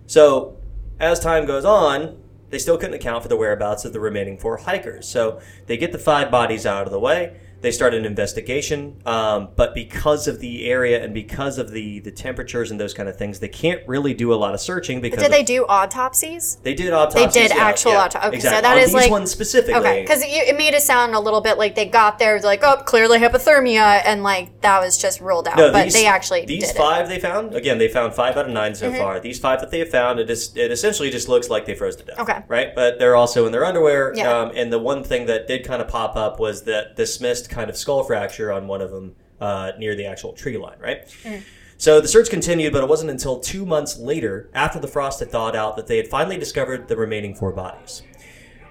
[0.07, 0.57] So,
[0.99, 2.19] as time goes on,
[2.51, 5.07] they still couldn't account for the whereabouts of the remaining four hikers.
[5.07, 7.37] So, they get the five bodies out of the way.
[7.61, 12.13] They start an investigation, um, but because of the area and because of the, the
[12.13, 15.21] temperatures and those kind of things, they can't really do a lot of searching because
[15.23, 16.57] Did they do autopsies?
[16.63, 17.35] they did autopsies.
[17.35, 18.63] They did yeah, actual yeah, auto- okay, so exactly.
[18.63, 19.81] that On is like- ones specifically.
[19.81, 22.63] Okay, because it, it made it sound a little bit like they got there, like,
[22.63, 25.57] oh, clearly hypothermia, and like that was just ruled out.
[25.57, 26.79] No, but these- they actually these did it.
[26.79, 26.83] Mm-hmm.
[26.83, 27.79] five they found again.
[27.79, 29.19] They found five out of nine so far.
[29.19, 31.97] These five that they have found, it is it essentially just looks like they froze
[31.97, 32.21] to death.
[32.21, 32.43] Okay.
[32.47, 32.73] right?
[32.75, 34.13] But they're also in their underwear.
[34.15, 34.31] Yeah.
[34.33, 37.71] Um, and the one thing that did kind of pop up was that dismissed kind
[37.71, 40.79] of skull fracture on one of them uh, near the actual tree line.
[40.81, 41.07] Right.
[41.25, 41.43] Mm.
[41.77, 45.31] So the search continued, but it wasn't until two months later, after the frost had
[45.31, 48.03] thawed out, that they had finally discovered the remaining four bodies.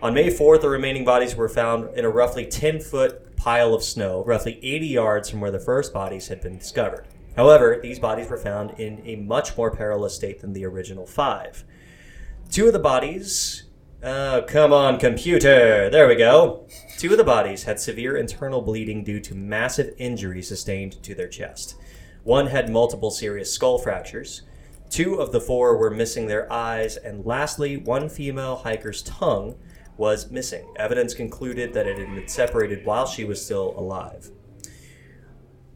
[0.01, 3.81] On May 4th, the remaining bodies were found in a roughly 10 foot pile of
[3.81, 7.07] snow, roughly 80 yards from where the first bodies had been discovered.
[7.37, 11.63] However, these bodies were found in a much more perilous state than the original five.
[12.51, 13.63] Two of the bodies.
[14.03, 15.89] Oh, come on, computer!
[15.89, 16.67] There we go.
[16.99, 21.27] Two of the bodies had severe internal bleeding due to massive injury sustained to their
[21.27, 21.75] chest.
[22.23, 24.43] One had multiple serious skull fractures.
[24.91, 29.55] Two of the four were missing their eyes, and lastly, one female hiker's tongue
[29.97, 30.71] was missing.
[30.75, 34.29] Evidence concluded that it had been separated while she was still alive.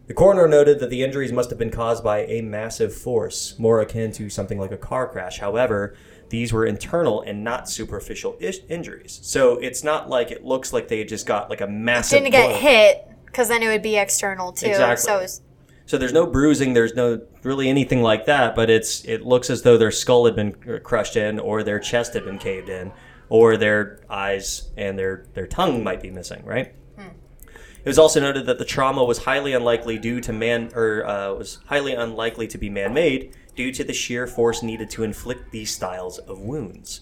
[0.06, 3.82] The coroner noted that the injuries must have been caused by a massive force, more
[3.82, 5.40] akin to something like a car crash.
[5.40, 5.96] However,
[6.32, 9.20] these were internal and not superficial ish- injuries.
[9.22, 12.20] So it's not like it looks like they just got like a massive.
[12.20, 12.58] Didn't get blow.
[12.58, 14.68] hit because then it would be external too.
[14.68, 15.04] Exactly.
[15.04, 15.42] So it's,
[15.86, 19.62] So there's no bruising, there's no really anything like that, but it's it looks as
[19.62, 22.92] though their skull had been uh, crushed in, or their chest had been caved in,
[23.30, 26.74] or their eyes and their their tongue might be missing, right?
[27.84, 31.34] It was also noted that the trauma was highly unlikely due to man or uh,
[31.34, 35.74] was highly unlikely to be man-made due to the sheer force needed to inflict these
[35.74, 37.02] styles of wounds.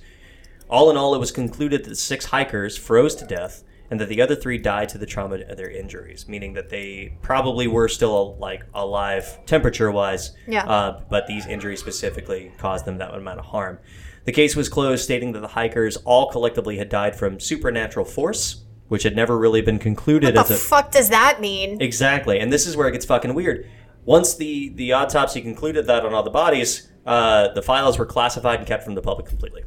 [0.69, 4.21] All in all, it was concluded that six hikers froze to death and that the
[4.21, 8.37] other three died to the trauma of their injuries, meaning that they probably were still
[8.37, 10.63] like alive temperature-wise, Yeah.
[10.65, 13.79] uh, but these injuries specifically caused them that amount of harm.
[14.25, 18.63] The case was closed, stating that the hikers all collectively had died from supernatural force,
[18.89, 21.82] which had never really been concluded what as a fuck does that mean?
[21.82, 23.69] Exactly, and this is where it gets fucking weird.
[24.04, 28.60] Once the the autopsy concluded that on all the bodies, uh, the files were classified
[28.60, 29.63] and kept from the public completely.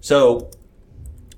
[0.00, 0.50] So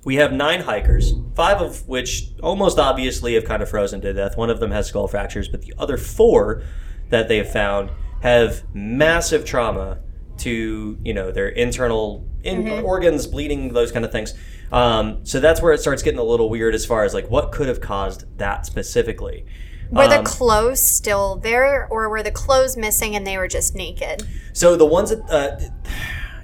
[0.05, 4.37] we have nine hikers, five of which almost obviously have kind of frozen to death.
[4.37, 6.63] One of them has skull fractures, but the other four
[7.09, 9.99] that they have found have massive trauma
[10.37, 14.33] to you know their internal in organs bleeding those kind of things
[14.73, 17.51] um, so that's where it starts getting a little weird as far as like what
[17.51, 19.45] could have caused that specifically
[19.91, 23.75] Were the Um, clothes still there, or were the clothes missing and they were just
[23.75, 24.23] naked?
[24.53, 25.59] So the ones that uh,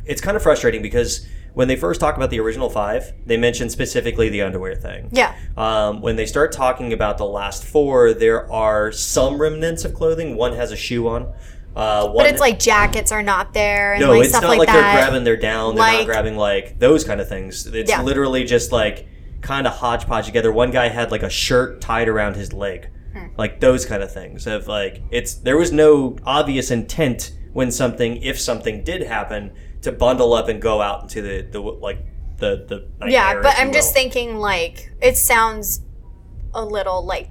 [0.06, 3.70] it's kind of frustrating because when they first talk about the original five, they mention
[3.70, 5.10] specifically the underwear thing.
[5.12, 5.36] Yeah.
[5.58, 10.36] Um, when they start talking about the last four, there are some remnants of clothing.
[10.36, 11.34] One has a shoe on.
[11.76, 14.50] Uh, one, But it's like jackets are not there and no, like it's stuff not
[14.50, 15.76] like, like, they're grabbing their down.
[15.76, 17.66] They're not grabbing like those kind of things.
[17.68, 18.02] It's Yeah.
[18.02, 19.08] literally just like
[19.42, 20.52] kind of hodgepodge together.
[20.52, 23.28] One guy had like a shirt tied around his leg, Hmm.
[23.38, 24.46] like those kind of things.
[24.48, 29.52] Of like it's there was no obvious intent when something if something did happen
[29.84, 32.00] to bundle up and go out into the the like
[32.38, 32.66] the
[33.00, 35.82] the yeah, air, but I'm just thinking like it sounds
[36.54, 37.30] a little like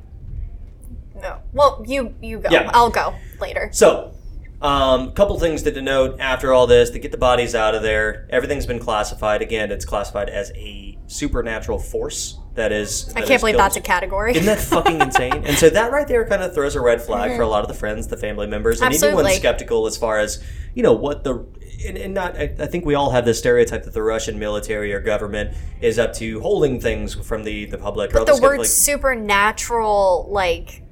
[1.20, 1.38] no.
[1.52, 2.48] Well, you you go.
[2.50, 2.70] Yeah.
[2.72, 3.68] I'll go later.
[3.72, 4.12] So,
[4.60, 8.26] um, couple things to denote after all this to get the bodies out of there.
[8.30, 9.40] Everything's been classified.
[9.40, 12.38] Again, it's classified as a supernatural force.
[12.54, 13.12] That is.
[13.14, 14.32] I can't believe that's a category.
[14.32, 15.44] Isn't that fucking insane?
[15.44, 17.68] And so that right there kind of throws a red flag for a lot of
[17.68, 19.24] the friends, the family members, and even Absolutely.
[19.30, 20.42] when skeptical as far as
[20.74, 21.46] you know what the.
[21.86, 24.92] And, and not, I, I think we all have this stereotype that the Russian military
[24.92, 28.12] or government is up to holding things from the, the public.
[28.16, 30.82] all the of, word supernatural, like,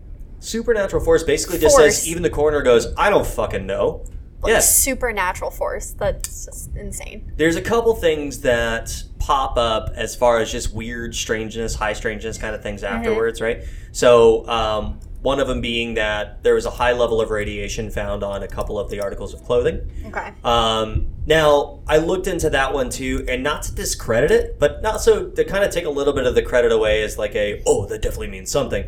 [0.40, 1.96] supernatural force basically just Force.
[1.98, 4.04] says even the coroner goes, I don't fucking know.
[4.42, 5.92] like Yes, supernatural force.
[5.92, 7.32] That's just insane.
[7.36, 12.38] there's a couple things that pop up as far as just weird strangeness, high strangeness
[12.38, 12.94] kind of things Mm-hmm.
[12.94, 13.64] afterwards, right?
[13.92, 18.22] So, um, one of them being that there was a high level of radiation found
[18.22, 19.80] on a couple of the articles of clothing.
[20.06, 20.32] Okay.
[20.44, 25.00] Um, now, I looked into that one too, and not to discredit it, but not
[25.00, 27.60] so to kind of take a little bit of the credit away as like a,
[27.66, 28.84] oh, that definitely means something.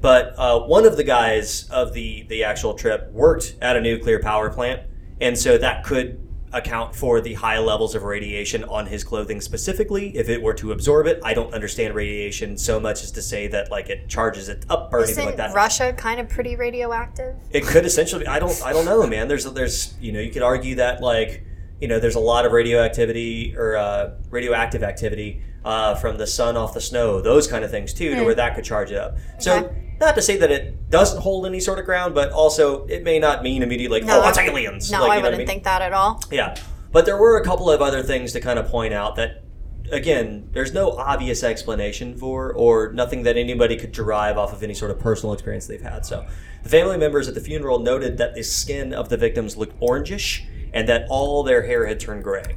[0.00, 4.18] But uh, one of the guys of the the actual trip worked at a nuclear
[4.20, 4.82] power plant,
[5.20, 10.16] and so that could account for the high levels of radiation on his clothing specifically.
[10.16, 13.46] If it were to absorb it, I don't understand radiation so much as to say
[13.48, 15.54] that like it charges it up or anything Isn't like that.
[15.54, 17.36] Russia kind of pretty radioactive?
[17.50, 18.26] It could essentially.
[18.26, 18.60] I don't.
[18.64, 19.28] I don't know, man.
[19.28, 19.44] There's.
[19.44, 19.94] There's.
[20.00, 20.20] You know.
[20.20, 21.44] You could argue that like.
[21.80, 22.00] You know.
[22.00, 26.80] There's a lot of radioactivity or uh, radioactive activity uh, from the sun off the
[26.80, 27.20] snow.
[27.20, 29.18] Those kind of things too, to where that could charge it up.
[29.38, 29.60] So.
[29.60, 29.64] Hmm.
[29.66, 29.86] Okay.
[30.00, 33.18] Not to say that it doesn't hold any sort of ground, but also it may
[33.18, 34.22] not mean immediately like, No.
[34.24, 34.90] oh, it's aliens.
[34.90, 35.46] No, like, I know wouldn't mean?
[35.46, 36.22] think that at all.
[36.30, 36.56] Yeah.
[36.90, 39.44] But there were a couple of other things to kind of point out that,
[39.92, 44.74] again, there's no obvious explanation for, or nothing that anybody could derive off of any
[44.74, 46.06] sort of personal experience they've had.
[46.06, 46.26] So,
[46.62, 50.44] the family members at the funeral noted that the skin of the victims looked orangish
[50.72, 52.56] and that all their hair had turned gray.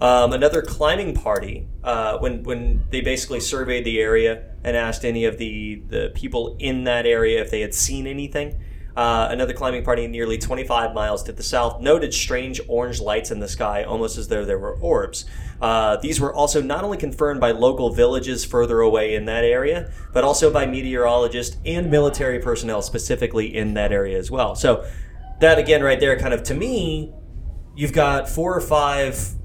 [0.00, 5.24] Um, another climbing party, uh, when when they basically surveyed the area and asked any
[5.24, 8.60] of the the people in that area if they had seen anything.
[8.96, 13.38] Uh, another climbing party nearly 25 miles to the south noted strange orange lights in
[13.38, 15.24] the sky, almost as though there were orbs.
[15.60, 19.92] Uh, these were also not only confirmed by local villages further away in that area,
[20.12, 24.56] but also by meteorologists and military personnel specifically in that area as well.
[24.56, 24.84] So,
[25.38, 27.12] that again, right there, kind of to me,
[27.76, 29.37] you've got four or five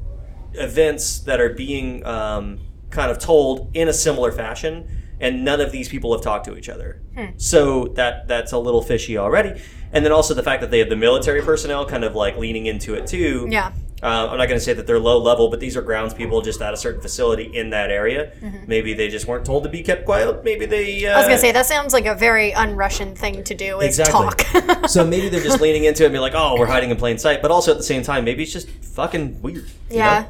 [0.55, 4.87] events that are being um, kind of told in a similar fashion,
[5.19, 7.01] and none of these people have talked to each other.
[7.37, 9.61] So that that's a little fishy already.
[9.91, 12.65] And then also the fact that they have the military personnel kind of like leaning
[12.65, 13.47] into it too.
[13.49, 13.71] Yeah.
[14.01, 16.41] Uh, I'm not going to say that they're low level, but these are grounds people
[16.41, 18.33] just at a certain facility in that area.
[18.67, 20.43] Maybe they just weren't told to be kept quiet.
[20.43, 21.05] Maybe they.
[21.05, 21.15] Uh, Mm-hmm.
[21.15, 23.79] I was gonna say that sounds like a very un-Russian thing to do.
[23.79, 24.61] Is Exactly.
[24.61, 24.89] talk.
[24.89, 27.17] so maybe they're just leaning into it and be like, "Oh, we're hiding in plain
[27.17, 29.69] sight," but also at the same time, maybe it's just fucking weird.
[29.89, 30.21] yeah.
[30.21, 30.29] know?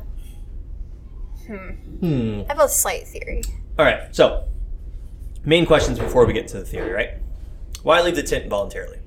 [1.48, 2.42] Hmm.
[2.50, 3.42] I have a slight theory.
[3.78, 4.14] All right.
[4.16, 4.46] So,
[5.46, 7.10] main questions before we get to the theory, right?
[7.84, 9.00] Why leave the tent voluntarily?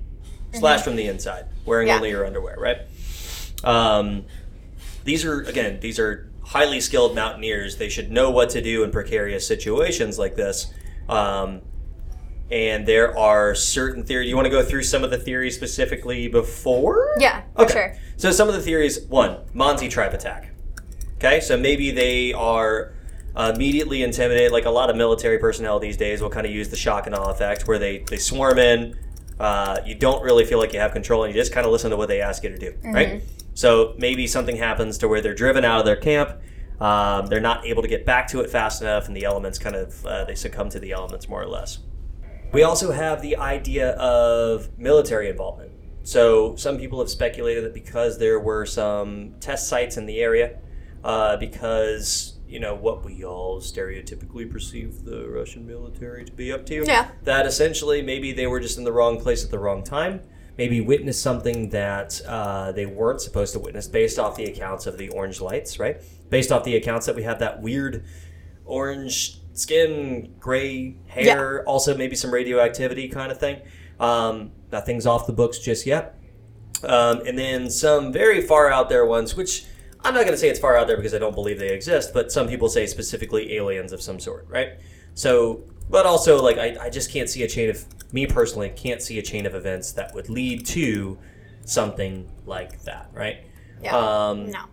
[0.53, 1.97] Slash from the inside, wearing Yeah.
[1.97, 2.79] only your underwear, right?
[3.65, 4.25] Um,
[5.05, 7.77] these are again, these are highly skilled mountaineers.
[7.77, 10.67] They should know what to do in precarious situations like this.
[11.09, 11.63] Um,
[12.51, 14.29] and there are certain theories.
[14.29, 17.17] You want to go through some of the theories specifically before?
[17.19, 17.73] Yeah, for Okay.
[17.73, 17.97] sure.
[18.17, 20.51] So some of the theories: one, Monty tribe attack.
[21.19, 22.93] Okay, so maybe they are
[23.37, 24.53] immediately intimidated.
[24.53, 27.15] Like a lot of military personnel these days will kind of use the shock and
[27.15, 28.99] awe effect, where they they swarm in.
[29.39, 31.91] Uh, you don't really feel like you have control, and you just kind of listen
[31.91, 33.23] to what they ask you to do, right?
[33.55, 36.31] So maybe something happens to where they're driven out of their camp.
[36.81, 39.77] Um, they're not able to get back to it fast enough, and the elements kind
[39.77, 41.79] of uh, they succumb to the elements more or less.
[42.53, 45.73] We also have the idea of military involvement.
[46.03, 50.59] So some people have speculated that because there were some test sites in the area,
[51.07, 56.67] uh, because you know what we all stereotypically perceive the Russian military to be up
[56.67, 57.09] to, Yeah.
[57.25, 60.21] that essentially maybe they were just in the wrong place at the wrong time.
[60.59, 64.97] maybe witnessed something that uh, they weren't supposed to witness based off the accounts of
[64.97, 66.01] the orange lights, right?
[66.31, 68.03] Based off the accounts that we have that weird
[68.65, 73.61] orange skin, gray hair, also maybe some radioactivity kind of thing.
[74.01, 76.19] Um, nothing's off the books just yet.
[76.85, 79.67] Um, and then some very far out there ones, which
[80.05, 82.13] I'm not going to say it's far out there because I don't believe they exist,
[82.13, 84.79] but some people say specifically aliens of some sort, right?
[85.15, 89.03] So, but also, like, I, I just can't see a chain of, me personally, can't
[89.03, 91.19] see a chain of events that would lead to
[91.65, 93.39] something like that, right?
[93.83, 93.97] Yeah.
[93.97, 94.65] Um, no.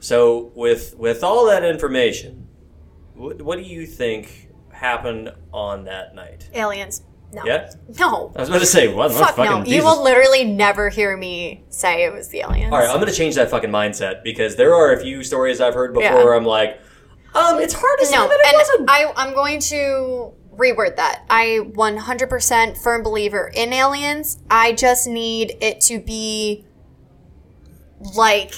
[0.00, 2.48] So, with with all that information,
[3.14, 6.50] what, what do you think happened on that night?
[6.54, 7.02] Aliens.
[7.32, 7.42] No.
[7.44, 8.32] Yeah, No.
[8.36, 9.12] I was about to say, what?
[9.12, 9.44] Fuck no.
[9.58, 12.72] fucking You will literally never hear me say it was the aliens.
[12.72, 15.60] All right, I'm going to change that fucking mindset because there are a few stories
[15.60, 16.24] I've heard before Yeah.
[16.24, 16.80] where I'm like,
[17.34, 18.80] um, it's hard to say that it wasn't.
[18.80, 21.24] and I, I'm going to reword that.
[21.28, 24.38] I 100% firm believer in aliens.
[24.48, 26.64] I just need it to be
[28.14, 28.54] like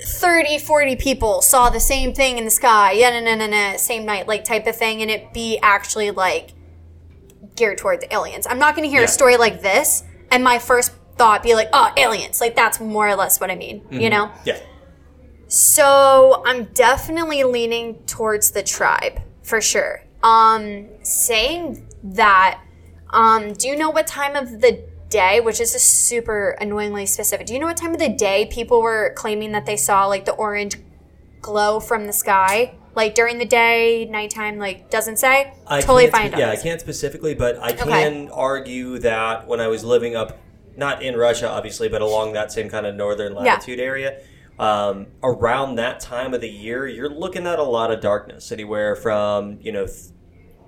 [0.00, 3.76] 30, 40 people saw the same thing in the sky, yeah, no, no, no, no,
[3.76, 6.53] same night, like type of thing, and it be actually like
[7.56, 8.46] geared towards aliens.
[8.48, 9.06] I'm not going to hear Yeah.
[9.06, 12.40] a story like this, and my first thought be like, oh, aliens.
[12.40, 14.00] Like that's more or less what I mean, Mm-hmm.
[14.00, 14.30] you know?
[14.44, 14.58] yeah.
[15.48, 20.02] So I'm definitely leaning towards the tribe for sure.
[20.22, 22.60] Um, saying that,
[23.10, 27.46] um, do you know what time of the day, which is just super annoyingly specific,
[27.46, 30.24] do you know what time of the day people were claiming that they saw like
[30.24, 30.76] the orange
[31.40, 32.74] glow from the sky?
[32.94, 35.52] Like during the day, nighttime, like doesn't say.
[35.66, 36.30] I totally fine.
[36.30, 37.82] spe- yeah, I can't specifically, but I Okay.
[37.84, 40.38] can argue that when I was living up,
[40.76, 44.18] not in Russia, obviously, but along that same kind of northern latitude area,
[44.58, 48.94] um, around that time of the year, you're looking at a lot of darkness, anywhere
[48.96, 49.86] from you know.
[49.86, 50.10] th-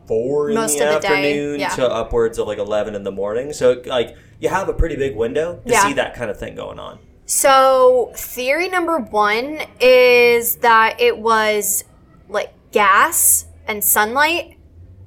[0.08, 1.70] Four in Most the of the afternoon yeah.
[1.70, 3.52] to upwards of like eleven in the morning.
[3.52, 5.84] So like you have a pretty big window to Yeah.
[5.84, 7.00] see that kind of thing going on.
[7.24, 11.82] So, theory number one is that it was
[12.28, 14.56] like gas and sunlight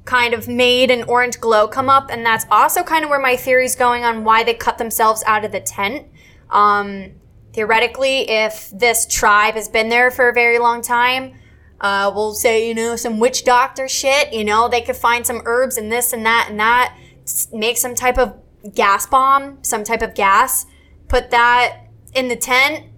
[0.05, 2.09] kind of made an orange glow come up.
[2.09, 5.23] And that's also kind of where my theory is going on why they cut themselves
[5.27, 6.07] out of the tent.
[6.49, 7.11] Um,
[7.53, 11.35] theoretically, if this tribe has been there for a very long time,
[11.81, 15.41] uh, we'll say, you know, some witch doctor shit, you know, they could find some
[15.45, 16.97] herbs and this and that and that,
[17.53, 18.35] make some type of
[18.73, 20.65] gas bomb, some type of gas,
[21.07, 22.88] put that in the tent,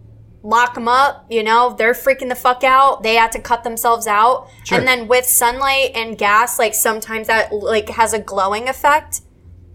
[0.43, 3.04] lock them up, you know, they're freaking the fuck out.
[3.04, 4.47] They had to cut themselves out.
[4.63, 4.77] Sure.
[4.80, 9.21] And then with sunlight and gas, like sometimes that like has a glowing effect.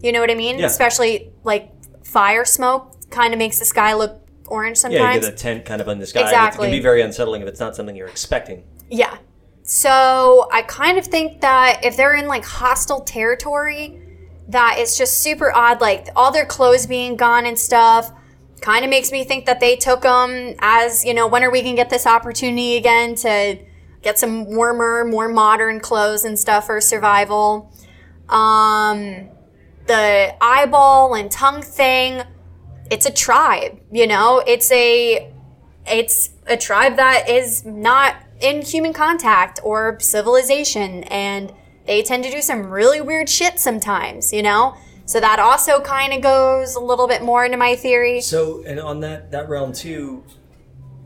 [0.02, 0.58] You know what I mean?
[0.58, 0.66] Yeah.
[0.66, 1.70] Especially like
[2.04, 5.00] fire smoke kind of makes the sky look orange sometimes.
[5.00, 6.20] Yeah, you get a tent kind of in the sky.
[6.20, 6.66] and It Exactly.
[6.66, 8.64] can be very unsettling if it's not something you're expecting.
[8.90, 9.16] Yeah.
[9.62, 14.00] So I kind of think that if they're in like hostile territory,
[14.48, 15.80] that it's just super odd.
[15.80, 18.12] Like all their clothes being gone and stuff
[18.60, 21.62] kind of makes me think that they took them as, you know, when are we
[21.62, 23.58] going to get this opportunity again to
[24.02, 27.72] get some warmer, more modern clothes and stuff for survival.
[28.28, 29.28] Um,
[29.86, 32.22] the eyeball and tongue thing,
[32.90, 35.32] it's a tribe, you know, it's a
[35.86, 41.52] it's a tribe that is not in human contact or civilization and
[41.86, 46.12] they tend to do some really weird shit sometimes you know so that also kind
[46.12, 49.72] of goes a little bit more into my theory So, and on that that realm
[49.72, 50.24] too,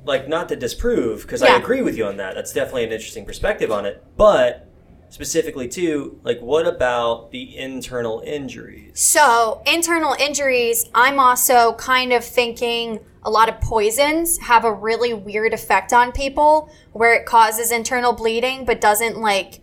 [0.04, 2.34] like not to disprove, because I agree with you on that.
[2.34, 4.02] That's definitely an interesting perspective on it.
[4.16, 4.66] But
[5.10, 8.98] specifically too, like what about the internal injuries?
[9.00, 15.12] so internal injuries i'm also kind of thinking a lot of poisons have a really
[15.14, 19.60] weird effect on people where it causes internal bleeding but doesn't like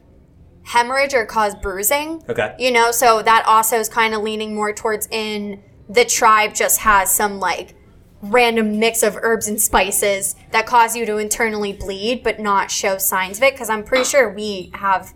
[0.68, 2.54] hemorrhage or cause bruising Okay.
[2.60, 6.80] You know, so that also is kind of leaning more towards in the tribe just
[6.80, 7.74] has some like
[8.22, 12.98] random mix of herbs and spices that cause you to internally bleed but not show
[12.98, 15.14] signs of it because I'm pretty sure we have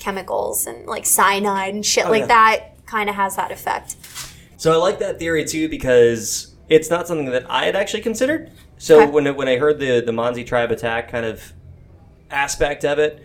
[0.00, 2.26] chemicals and like cyanide and shit oh, like yeah.
[2.26, 3.96] that kind of has that effect.
[4.56, 8.50] So I like that theory too because it's not something that I had actually considered.
[8.78, 9.10] So Okay.
[9.10, 11.52] when when I heard the the Mansi tribe attack kind of
[12.30, 13.22] aspect of it,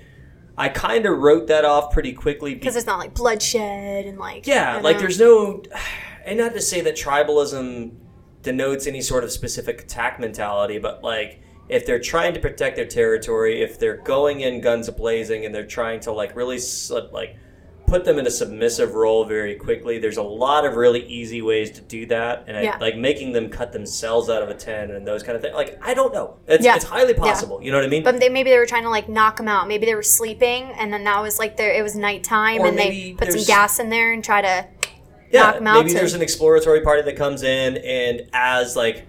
[0.58, 4.46] I kind of wrote that off pretty quickly Because it's not like bloodshed and like
[4.46, 5.02] Yeah, like know.
[5.02, 5.64] there's no,
[6.26, 7.96] and not to say that tribalism
[8.42, 12.86] denotes any sort of specific attack mentality, but like if they're trying to protect their
[12.86, 16.60] territory, if they're going in guns blazing and they're trying to like really
[17.12, 17.38] like
[17.94, 21.70] put them in a submissive role very quickly, there's a lot of really easy ways
[21.70, 25.06] to do that, and I, like making them cut themselves out of a tent and
[25.08, 25.54] those kind of things.
[25.54, 26.76] Like I don't know, it's Yeah.
[26.76, 27.20] it's highly Yeah.
[27.20, 27.62] possible.
[27.62, 28.02] You know what I mean?
[28.02, 29.68] But they maybe they were trying to like knock them out.
[29.68, 32.80] Maybe they were sleeping, and then that was like their it was nighttime, Or and
[32.80, 34.66] they put some gas in there and try to
[35.32, 35.76] knock them out.
[35.76, 39.06] maybe to- there's an exploratory party that comes in, and as like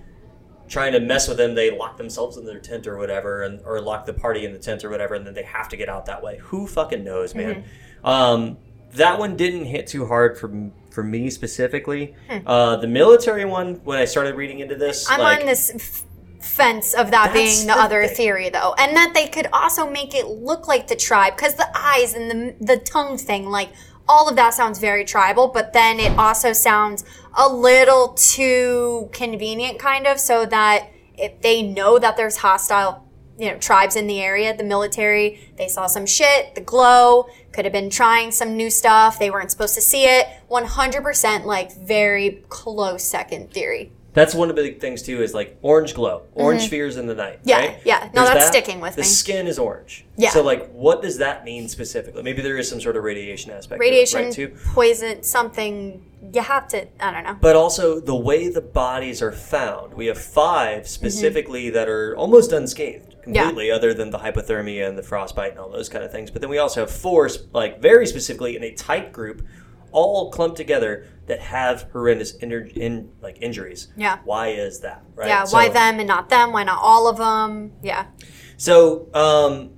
[0.68, 3.80] trying to mess with them, they lock themselves in their tent or whatever, and or
[3.80, 6.04] lock the party in the tent or whatever, and then they have to get out
[6.04, 6.36] that way.
[6.42, 7.54] Who fucking knows, man?
[7.54, 8.06] Mm-hmm.
[8.06, 8.58] Um,
[8.94, 12.14] that one didn't hit too hard for for me specifically.
[12.46, 15.14] Uh, the military one, when I started reading into this, Hmm.
[15.14, 16.04] I'm like, on this f-
[16.40, 18.16] fence of that being the, the other thing.
[18.16, 21.68] theory, though, and that they could also make it look like the tribe because the
[21.76, 23.70] eyes and the the tongue thing, like
[24.06, 27.04] all of that sounds very tribal, but then it also sounds
[27.36, 33.00] a little too convenient, kind of, so that if they know that there's hostile.
[33.36, 37.64] You know, tribes in the area, the military, they saw some shit, the glow, could
[37.64, 39.18] have been trying some new stuff.
[39.18, 40.26] They weren't supposed to see it.
[40.50, 43.92] 100% like very close second theory.
[44.12, 45.22] That's one of the big things too.
[45.22, 47.40] Is like orange glow, orange spheres in the night.
[47.40, 47.48] Mm-hmm.
[47.48, 47.78] Yeah, right?
[47.84, 48.10] yeah.
[48.14, 48.52] No, There's that's that.
[48.52, 49.06] sticking with the me.
[49.08, 50.04] skin is orange.
[50.16, 50.30] Yeah.
[50.30, 52.22] So like, what does that mean specifically?
[52.22, 53.80] Maybe there is some sort of radiation aspect.
[53.80, 54.56] to it, radiation, right, too.
[54.72, 56.04] poison, something.
[56.32, 56.86] You have to.
[57.00, 57.36] I don't know.
[57.40, 59.94] But also the way the bodies are found.
[59.94, 65.02] We have five specifically that are almost unscathed completely, other than the hypothermia and the
[65.02, 66.30] frostbite and all those kind of things.
[66.30, 69.42] But then we also have four, like very specifically in a tight group,
[69.92, 73.88] all clumped together that have horrendous inter- in like injuries.
[73.96, 74.18] Yeah.
[74.24, 75.04] Why is that?
[75.14, 75.28] Right.
[75.28, 76.52] Yeah, why them and not them?
[76.52, 77.72] Why not all of them?
[77.82, 78.06] Yeah.
[78.56, 79.70] So um,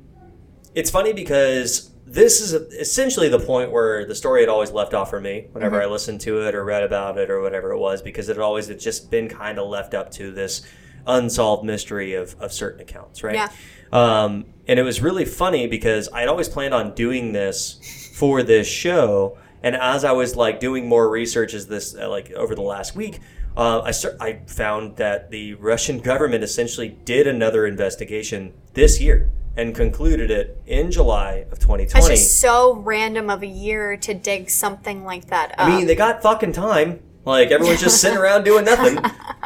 [0.75, 5.11] it's funny because this is essentially the point where the story had always left off
[5.11, 8.01] for me whenever I listened to it or read about it or whatever it was
[8.01, 10.65] because it had always had just been kind of left up to this
[11.07, 13.35] unsolved mystery of, of certain accounts, right?
[13.35, 13.49] Yeah.
[13.93, 18.67] Um, and it was really funny because I'd always planned on doing this for this
[18.67, 22.63] show, and as I was like doing more research as this uh, like over the
[22.63, 23.21] last week,
[23.57, 29.31] uh, I start, I found that the Russian government essentially did another investigation this year
[29.57, 31.99] and concluded it in July of 2020.
[31.99, 35.61] It's just so random of a year to dig something like that up.
[35.61, 37.01] I mean, they got fucking time.
[37.27, 38.99] Like everyone's just sitting around doing nothing.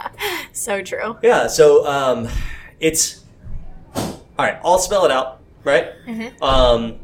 [0.53, 1.17] so true.
[1.23, 2.29] Yeah, so um,
[2.79, 3.25] it's
[3.95, 4.59] all right.
[4.63, 5.93] I'll spell it out, right?
[6.43, 6.99] Um,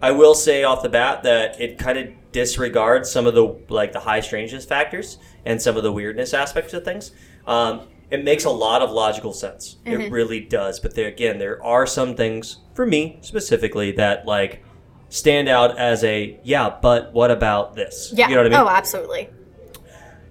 [0.00, 3.92] I will say off the bat that it kind of disregards some of the like
[3.92, 7.10] the high strangeness factors and some of the weirdness aspects of things.
[7.46, 9.76] Um, it makes a lot of logical sense.
[9.84, 10.78] It really does.
[10.80, 14.62] But there again, there are some things for me specifically that like
[15.08, 16.78] stand out as a yeah.
[16.80, 18.12] But what about this?
[18.14, 18.28] Yeah.
[18.28, 18.66] you know what I mean.
[18.66, 19.28] Oh, absolutely.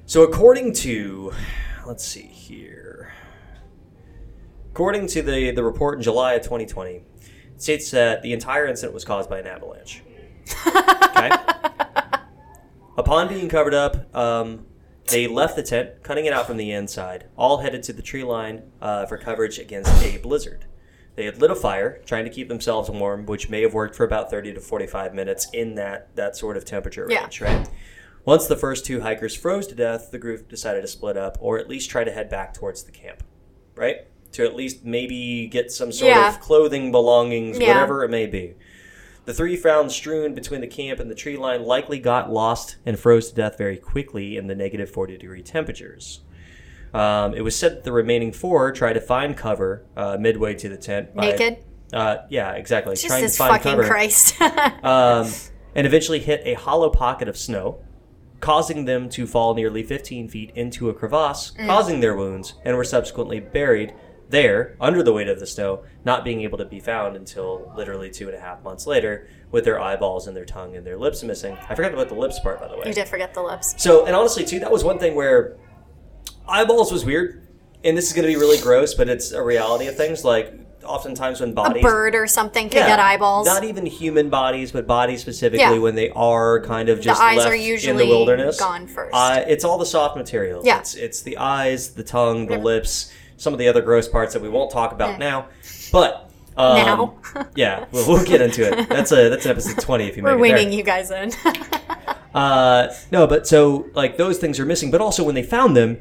[0.09, 1.33] So, according to,
[1.85, 3.11] let's see here,
[4.71, 7.03] according to the the report in July of 2020, it
[7.61, 10.01] states that the entire incident was caused by an avalanche.
[10.65, 11.29] Okay.
[12.97, 14.65] Upon being covered up, um,
[15.07, 18.23] they left the tent, cutting it out from the inside, all headed to the tree
[18.23, 20.63] line uh, for coverage against a blizzard.
[21.15, 24.05] They had lit a fire, trying to keep themselves warm, which may have worked for
[24.05, 27.23] about 30 to 45 minutes in that, that sort of temperature Yeah.
[27.23, 27.67] range, right?
[28.27, 31.57] Once the first two hikers froze to death, the group decided to split up, or
[31.57, 33.23] at least try to head back towards the camp,
[33.75, 34.05] right?
[34.33, 36.27] To at least maybe get some sort Yeah.
[36.27, 37.69] of clothing, belongings, Yeah.
[37.69, 38.55] whatever it may be.
[39.23, 42.99] The three found strewn between the camp and the tree line likely got lost and
[42.99, 46.19] froze to death very quickly in the negative 40 degree temperatures.
[46.93, 50.67] Um, it was said that the remaining four tried to find cover uh, midway to
[50.67, 51.15] the tent.
[51.15, 51.59] by- Naked.
[51.93, 52.97] Uh, yeah, exactly.
[52.97, 54.41] trying Jesus to find fucking cover Christ.
[54.83, 55.31] um,
[55.75, 57.79] and eventually hit a hollow pocket of snow,
[58.39, 61.67] causing them to fall nearly 15 feet into a crevasse, Mm.
[61.67, 63.93] causing their wounds, and were subsequently buried
[64.29, 68.09] there under the weight of the snow, not being able to be found until literally
[68.09, 71.23] two and a half months later, with their eyeballs and their tongue and their lips
[71.23, 71.57] missing.
[71.69, 72.83] I forgot about the lips part, by the way.
[72.85, 73.73] you did forget the lips.
[73.77, 75.55] So, and honestly, too, that was one thing where
[76.47, 77.43] eyeballs was weird.
[77.83, 80.25] And this is going to be really gross, but it's a reality of things.
[80.25, 80.53] Like,
[80.87, 81.83] oftentimes when bodies.
[81.83, 83.45] A bird or something could get eyeballs.
[83.45, 85.77] Not even human bodies, but bodies specifically Yeah.
[85.79, 88.59] when they are kind of just eyes left are in usually the wilderness.
[88.59, 89.13] gone first.
[89.13, 90.65] Uh, it's all the soft materials.
[90.65, 90.79] Yeah.
[90.79, 94.41] It's, it's the eyes, the tongue, the lips, some of the other gross parts that
[94.41, 95.47] we won't talk about now.
[95.91, 97.15] But um, Now.
[97.55, 98.89] yeah, we'll, we'll get into it.
[98.89, 100.69] That's a that's an episode twenty if you We're make it there.
[100.71, 101.31] you guys in.
[102.33, 104.91] Uh, no, but so like those things are missing.
[104.91, 105.97] But also when they found them,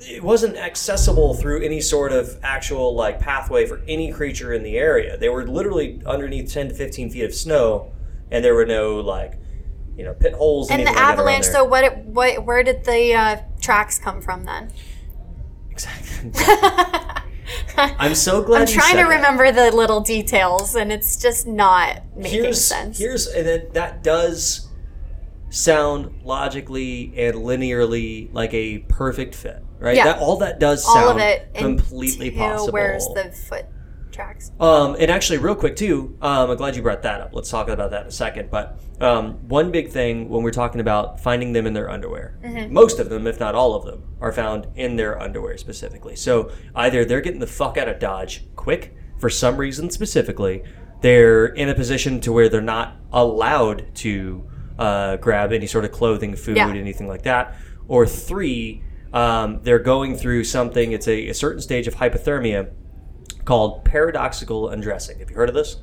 [0.00, 4.76] it wasn't accessible through any sort of actual like pathway for any creature in the
[4.76, 5.16] area.
[5.16, 7.92] They were literally underneath ten to fifteen feet of snow,
[8.30, 9.34] and there were no like
[9.96, 10.70] you know pit holes.
[10.70, 11.84] and the like avalanche, so what?
[11.84, 12.44] It, what?
[12.44, 14.72] Where did the uh, tracks come from then?
[15.70, 16.32] Exactly.
[17.76, 18.62] I'm so glad.
[18.62, 19.08] I'm trying to that.
[19.08, 22.98] remember the little details, and it's just not making here's sense.
[22.98, 24.68] here's and it, that does
[25.50, 29.96] sound logically and linearly like a perfect fit, right?
[29.96, 30.04] Yeah.
[30.04, 32.72] That all that does All sound of it completely possible.
[32.72, 33.66] Where's the foot
[34.20, 34.50] tracks.
[34.60, 37.30] Um, and actually, real quick too, um, I'm glad you brought that up.
[37.32, 38.50] Let's talk about that in a second.
[38.50, 42.38] But um, one big thing when we're talking about finding them in their underwear,
[42.70, 46.16] most of them, if not all of them, are found in their underwear specifically.
[46.16, 50.62] So either they're getting the fuck out of Dodge quick for some reason specifically,
[51.00, 54.46] they're in a position to where they're not allowed to
[54.78, 56.68] uh, grab any sort of clothing, food, Yeah.
[56.68, 57.56] anything like that,
[57.88, 58.82] or three.
[59.12, 60.92] Um, they're going through something.
[60.92, 62.70] It's a, a certain stage of hypothermia
[63.44, 65.18] called paradoxical undressing.
[65.18, 65.76] Have you heard of this?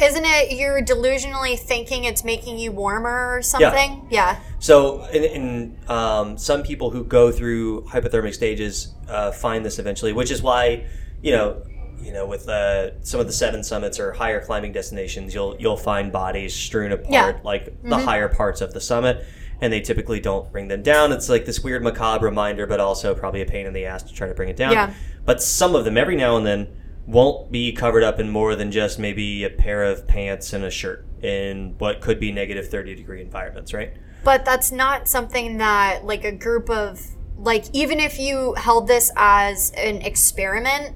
[0.00, 4.06] Isn't it you're delusionally thinking it's making you warmer or something?
[4.10, 4.32] Yeah.
[4.32, 4.40] yeah.
[4.58, 10.14] So, in, in um, some people who go through hypothermic stages uh, find this eventually,
[10.14, 10.86] which is why,
[11.22, 11.62] you know,
[12.02, 15.76] you know, with uh, some of the seven summits or higher climbing destinations, you'll you'll
[15.76, 17.32] find bodies strewn apart, Yeah.
[17.32, 17.46] Mm-hmm.
[17.46, 19.26] like the higher parts of the summit,
[19.60, 21.12] and they typically don't bring them down.
[21.12, 24.14] It's like this weird macabre reminder, but also probably a pain in the ass to
[24.14, 24.72] try to bring it down.
[24.72, 24.94] Yeah.
[25.24, 26.68] But some of them, every now and then,
[27.06, 30.70] won't be covered up in more than just maybe a pair of pants and a
[30.70, 33.92] shirt in what could be negative thirty degree environments, right?
[34.22, 37.04] But that's not something that like a group of
[37.36, 40.94] like even if you held this as an experiment,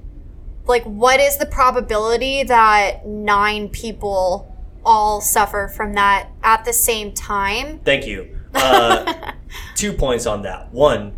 [0.66, 4.50] like what is the probability that nine people
[4.84, 7.80] all suffer from that at the same time?
[7.80, 8.33] Thank you.
[8.54, 9.32] Uh,
[9.74, 10.72] two points on that.
[10.72, 11.16] One,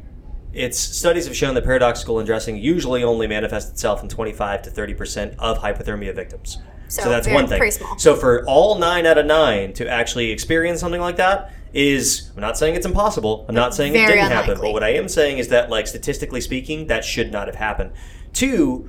[0.53, 4.95] its studies have shown that paradoxical undressing usually only manifests itself in 25 to 30
[4.95, 6.59] percent of hypothermia victims.
[6.89, 7.71] So, So that's one thing.
[7.99, 12.41] So for all nine out of nine to actually experience something like that is, I'm
[12.41, 13.45] not saying it's impossible.
[13.49, 14.51] I'm not saying it didn't happen.
[14.53, 14.69] unlikely.
[14.69, 17.93] But what I am saying is that, like statistically speaking, that should not have happened.
[18.33, 18.89] Two,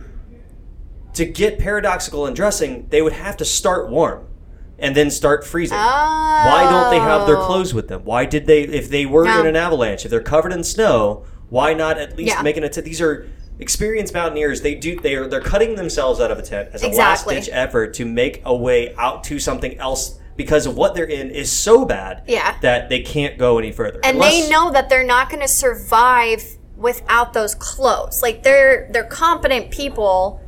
[1.14, 4.28] to get paradoxical undressing, they would have to start warm
[4.80, 5.78] and then start freezing.
[5.78, 7.46] Why don't they have their Oh.
[7.46, 8.02] clothes with them?
[8.04, 9.40] Why did they, if they were No.
[9.42, 12.42] in an avalanche, if they're covered in snow, why not at least Yeah.
[12.42, 12.86] make an attempt?
[12.86, 13.26] These are
[13.60, 14.62] experienced mountaineers.
[14.62, 17.50] They do, they are, they're cutting themselves out of a tent as a last ditch
[17.52, 21.52] effort to make a way out to something else because of what they're in is
[21.52, 22.54] so bad Yeah.
[22.62, 24.00] that they can't go any further.
[24.04, 26.44] and Unless- they know that they're not going to survive
[26.78, 30.40] without those clothes like they're they're competent people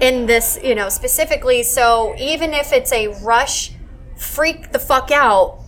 [0.00, 1.62] in this you know specifically.
[1.62, 3.72] So even if it's a rush
[4.18, 5.60] freak the fuck out.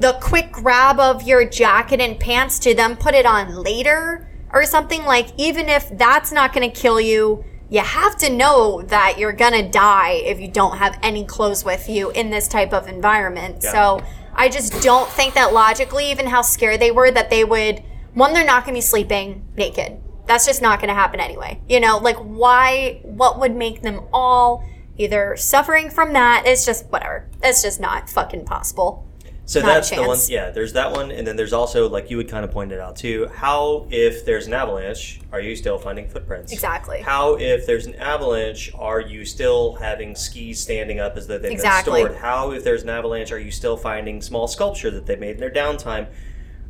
[0.00, 4.64] The quick grab of your jacket and pants to then put it on later or
[4.64, 9.18] something like even if that's not going to kill you you have to know that
[9.18, 12.72] you're going to die if you don't have any clothes with you in this type
[12.72, 13.58] of environment.
[13.62, 13.72] Yeah.
[13.72, 17.82] so i just don't think that logically even how scared they were that they would
[18.14, 21.60] one they're not going to be sleeping naked that's just not going to happen anyway
[21.68, 24.64] you know like why what would make them all
[24.96, 29.04] either suffering from that it's just whatever it's just not fucking possible
[29.46, 30.18] So Not that's the one.
[30.28, 32.80] Yeah, there's that one, and then there's also like you would kind of point it
[32.80, 33.28] out too.
[33.34, 36.52] How if there's an avalanche, are you still finding footprints?
[36.52, 37.00] Exactly.
[37.00, 41.50] How if there's an avalanche, are you still having skis standing up as though they've
[41.50, 42.02] Exactly.
[42.02, 42.20] been stored?
[42.20, 45.40] How if there's an avalanche, are you still finding small sculpture that they made in
[45.40, 46.08] their downtime?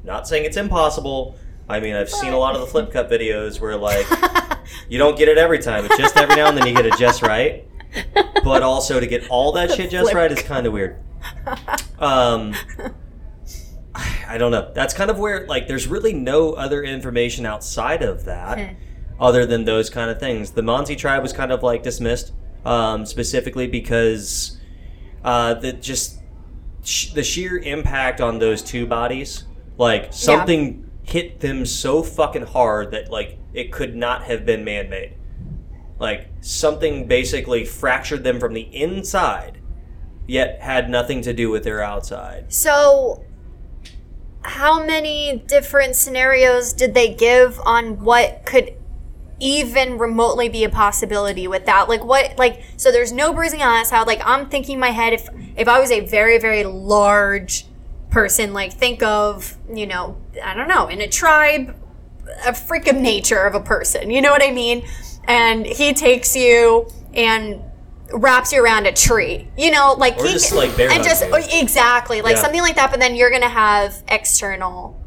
[0.04, 1.34] Not saying it's impossible.
[1.68, 4.06] I mean, I've seen a lot of the flip cup videos where like
[4.88, 5.84] you don't get it every time.
[5.84, 7.66] It's just every now and then you get it just right.
[8.44, 10.96] But also to get all that shit just right is kind of weird.
[11.98, 12.54] Um,
[13.94, 14.70] I don't know.
[14.74, 18.76] That's kind of where like there's really no other information outside of that,
[19.18, 20.52] other than those kind of things.
[20.52, 22.32] The Mansi tribe was kind of like dismissed,
[22.64, 24.58] um, specifically because
[25.24, 26.20] uh, the just
[26.84, 29.44] sh- the sheer impact on those two bodies,
[29.76, 35.14] like something hit them so fucking hard that like it could not have been man-made.
[35.98, 39.58] Like something basically fractured them from the inside,
[40.26, 42.52] yet had nothing to do with their outside.
[42.52, 43.24] So,
[44.42, 48.74] how many different scenarios did they give on what could
[49.40, 51.88] even remotely be a possibility with that?
[51.88, 53.90] Like, what, like, so there's no bruising on us.
[53.90, 57.64] How, like, I'm thinking in my head if if I was a very very large
[58.18, 61.76] person, like, think of you know, I don't know, in a tribe,
[62.46, 64.10] a freak of nature of a person.
[64.10, 64.84] You know what I mean?
[65.28, 67.60] And he takes you and
[68.12, 69.48] wraps you around a tree.
[69.56, 71.60] You know, like Or he just, like, and just you.
[71.60, 72.42] exactly like Yeah.
[72.42, 72.90] something like that.
[72.90, 75.00] But then you're gonna have external.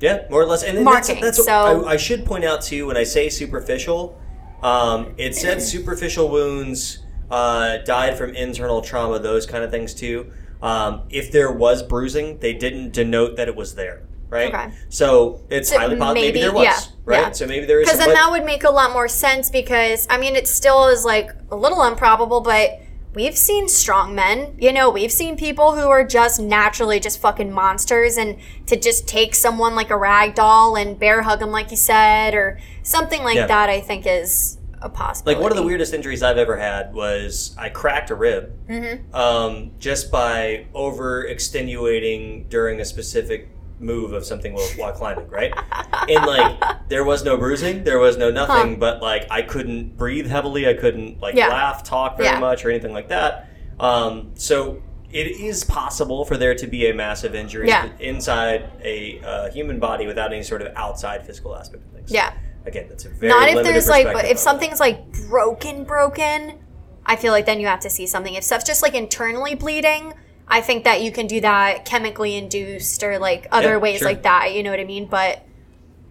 [0.00, 0.62] Yeah, more or less.
[0.62, 3.28] And then that's, that's what so- I, I should point out too when I say
[3.28, 4.20] superficial.
[4.62, 6.98] Um, it said superficial wounds
[7.30, 10.30] uh, died from internal trauma, those kind of things too.
[10.64, 14.52] Um, if there was bruising, they didn't denote that it was there, right?
[14.52, 14.72] Okay.
[14.88, 16.14] So it's So highly possible.
[16.14, 17.20] Maybe, maybe- there was, yeah, right?
[17.20, 17.32] yeah.
[17.32, 17.86] So maybe there is.
[17.86, 19.50] Because then that would make a lot more sense.
[19.50, 22.80] Because I mean, it still is like a little improbable, but
[23.14, 24.56] we've seen strong men.
[24.58, 29.06] You know, we've seen people who are just naturally just fucking monsters, and to just
[29.06, 33.22] take someone like a rag doll and bear hug them, like you said, or something
[33.22, 33.46] like Yeah.
[33.48, 35.36] that, I think is a possibility.
[35.36, 39.14] Like one of the weirdest injuries I've ever had was I cracked a rib Mm-hmm.
[39.14, 43.48] um, just by over extenuating during a specific
[43.80, 45.52] move of something while, while climbing, right?
[46.08, 48.76] And like there was no bruising, there was no nothing, Huh.
[48.78, 51.48] but like I couldn't breathe heavily, I couldn't like Yeah.
[51.48, 52.38] laugh, talk very Yeah.
[52.38, 53.48] much, or anything like that.
[53.80, 57.88] Um, so it is possible for there to be a massive injury Yeah.
[58.00, 62.12] inside a uh, human body without any sort of outside physical aspect of things.
[62.12, 62.32] Yeah.
[62.66, 66.58] Again, that's a very Not if there's like, but if something's like broken, broken,
[67.04, 68.34] I feel like then you have to see something.
[68.34, 70.14] If stuff's just like internally bleeding,
[70.48, 74.08] I think that you can do that chemically induced or like other Yeah, ways sure.
[74.08, 74.54] like that.
[74.54, 75.06] You know what I mean?
[75.06, 75.44] But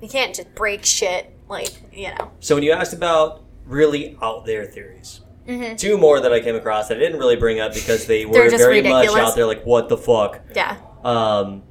[0.01, 1.29] you can't just break shit.
[1.49, 2.31] Like you know.
[2.39, 5.75] So when you asked about really out there theories, Mm-hmm.
[5.75, 8.49] two more that I came across that I didn't really bring up because they were
[8.49, 10.39] very much out there, like what the fuck.
[10.55, 10.77] Yeah.
[11.03, 11.63] Um,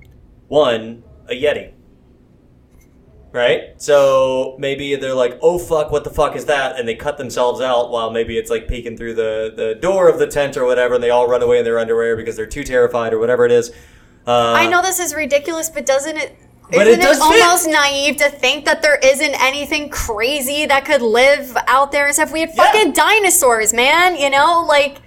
[0.48, 1.72] one, a yeti.
[3.32, 3.80] Right?
[3.80, 6.78] So maybe they're like, oh fuck, what the fuck is that?
[6.78, 10.18] And they cut themselves out while maybe it's like peeking through the, the door of
[10.18, 12.62] the tent or whatever, and they all run away in their underwear because they're too
[12.62, 13.70] terrified or whatever it is.
[14.26, 16.36] Uh, I know this is ridiculous, but doesn't it?
[16.70, 17.20] But isn't it fit.
[17.20, 22.14] almost naive to think that there isn't anything crazy that could live out there and
[22.14, 22.32] stuff?
[22.32, 22.64] We had Yeah.
[22.64, 24.16] fucking dinosaurs, man.
[24.16, 24.98] You know, like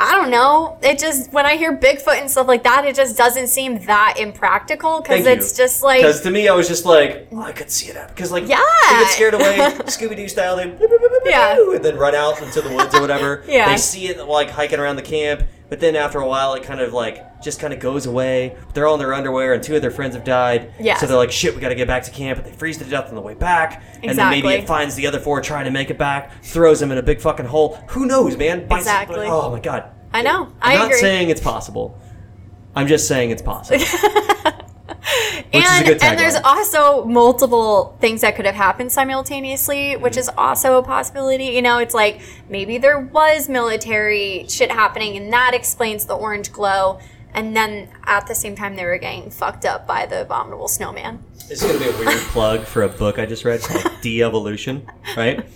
[0.00, 0.78] I don't know.
[0.82, 4.14] It just when I hear Bigfoot and stuff like that, it just doesn't seem that
[4.18, 7.68] impractical because it's just like Because to me, I was just like, oh, I could
[7.70, 8.14] see it happen.
[8.14, 8.62] Because like, Yeah.
[8.90, 10.66] they get scared away, Scooby Doo style, they
[11.28, 11.56] Yeah.
[11.74, 13.42] and then run out into the woods or whatever.
[13.48, 13.70] Yeah.
[13.70, 16.80] They see it like hiking around the camp, but then after a while, it kind
[16.80, 18.56] of like just kind of goes away.
[18.74, 20.72] They're all in their underwear, and two of their friends have died.
[20.80, 21.00] Yes.
[21.00, 22.38] So they're like, shit, we got to get back to camp.
[22.38, 24.08] But they freeze to death on the way back, exactly.
[24.10, 26.90] and then maybe it finds the other four trying to make it back, throws them
[26.90, 27.74] in a big fucking hole.
[27.88, 28.66] Who knows, man?
[28.66, 29.26] Bites- Exactly.
[29.28, 29.90] Oh my god.
[30.12, 30.46] I know.
[30.62, 30.98] I'm I not agree.
[31.00, 32.00] saying it's possible.
[32.74, 33.84] I'm just saying it's possible.
[35.52, 40.16] Which is a and and there's also multiple things that could have happened simultaneously, which
[40.16, 41.46] is also a possibility.
[41.46, 46.52] You know, it's like maybe there was military shit happening, and that explains the orange
[46.52, 46.98] glow.
[47.32, 51.22] And then at the same time, they were getting fucked up by the abominable snowman.
[51.48, 53.90] This is going to be a weird plug for a book I just read called
[54.02, 55.46] De-Evolution, right?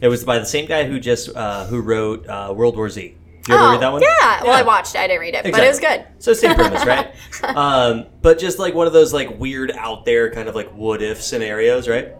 [0.00, 3.16] It was by the same guy who just uh, who wrote uh, World War Z.
[3.48, 4.02] You ever read that one?
[4.04, 4.42] Oh, Yeah.
[4.44, 4.98] Well, I watched it.
[4.98, 6.04] I didn't read it, but it was good.
[6.18, 7.14] So same premise, right?
[7.56, 11.00] um, but just like one of those like weird out there kind of like what
[11.02, 12.12] if scenarios, right?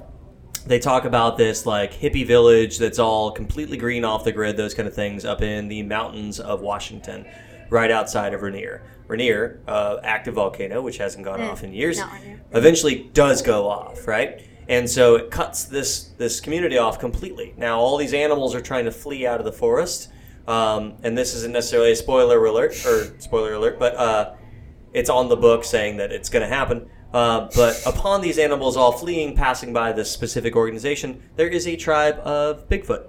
[0.66, 4.75] They talk about this like hippie village that's all completely green off the grid, those
[4.75, 7.27] kind of things, up in the mountains of Washington,
[7.71, 8.83] right outside of Rainier.
[9.07, 11.99] Rainier, uh, active volcano, which hasn't gone off in years,
[12.53, 14.43] eventually does go off, right?
[14.68, 17.53] And so it cuts this this community off completely.
[17.57, 20.11] Now all these animals are trying to flee out of the forest,
[20.47, 24.34] um, and this isn't necessarily a spoiler alert or spoiler alert, but uh,
[24.93, 26.88] it's on the book saying that it's going to happen.
[27.12, 31.76] Uh, but upon these animals all fleeing, passing by this specific organization, there is a
[31.76, 33.07] tribe of Bigfoot.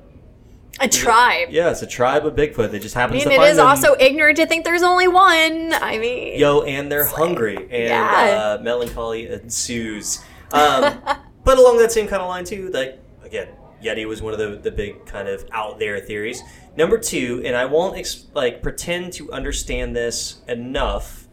[0.79, 1.49] A tribe.
[1.51, 3.57] Yeah, it's a tribe of Bigfoot that just I happens mean, to it find is
[3.57, 3.67] them.
[3.67, 5.73] also ignorant to think there's only one.
[5.73, 8.57] I mean, Yo, and they're hungry, and yeah.
[8.59, 10.23] uh, melancholy ensues.
[10.51, 11.01] Um,
[11.43, 13.49] but along that same kind of line too, like again,
[13.81, 16.41] Yeti was one of the, the big kind of out there theories.
[16.77, 21.27] Number two, and I won't ex- like pretend to understand this enough,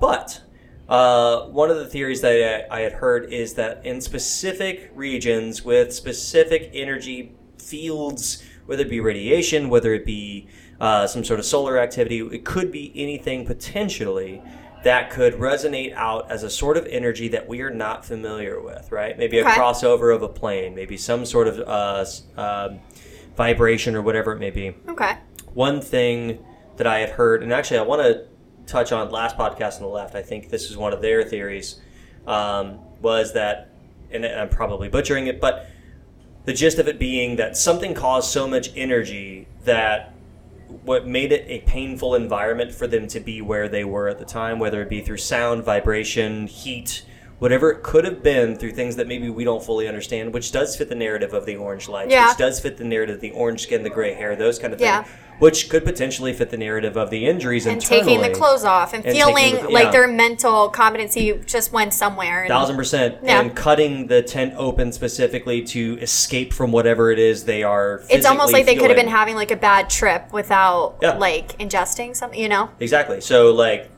[0.00, 0.42] but
[0.88, 5.64] uh, one of the theories that I, I had heard is that in specific regions
[5.64, 10.48] with specific energy fields, whether it be radiation, whether it be
[10.80, 14.42] uh, some sort of solar activity, it could be anything potentially
[14.84, 18.90] that could resonate out as a sort of energy that we are not familiar with,
[18.92, 19.18] right?
[19.18, 22.04] Maybe a crossover of a plane, maybe some sort of uh,
[22.40, 22.80] um,
[23.36, 25.16] vibration or whatever it may be okay.
[25.54, 26.44] one thing
[26.76, 28.26] that I had heard, and actually I want to
[28.66, 30.14] touch on last podcast on the left.
[30.14, 31.80] I think this is one of their theories,
[32.26, 33.70] um, was that,
[34.10, 35.66] and I'm probably butchering it, but
[36.44, 40.14] the gist of it being that something caused so much energy that
[40.68, 44.24] what made it a painful environment for them to be where they were at the
[44.24, 47.04] time, whether it be through sound, vibration, heat,
[47.38, 50.76] whatever it could have been through things that maybe we don't fully understand, which does
[50.76, 52.28] fit the narrative of the orange lights, Yeah.
[52.28, 55.02] which does fit the narrative, the orange skin, the gray hair, those kind of Yeah.
[55.04, 58.92] things, which could potentially fit the narrative of the injuries And taking the clothes off
[58.94, 59.90] and, And feeling the- like yeah.
[59.90, 62.42] their mental competency just went somewhere.
[62.42, 63.40] And, Thousand percent, Yeah.
[63.40, 68.02] and cutting the tent open specifically to escape from whatever it is they are.
[68.10, 71.16] it's almost like they could have been having like a bad trip without Yeah.
[71.18, 72.70] like ingesting something, you know?
[72.80, 73.20] Exactly.
[73.20, 73.90] So, like,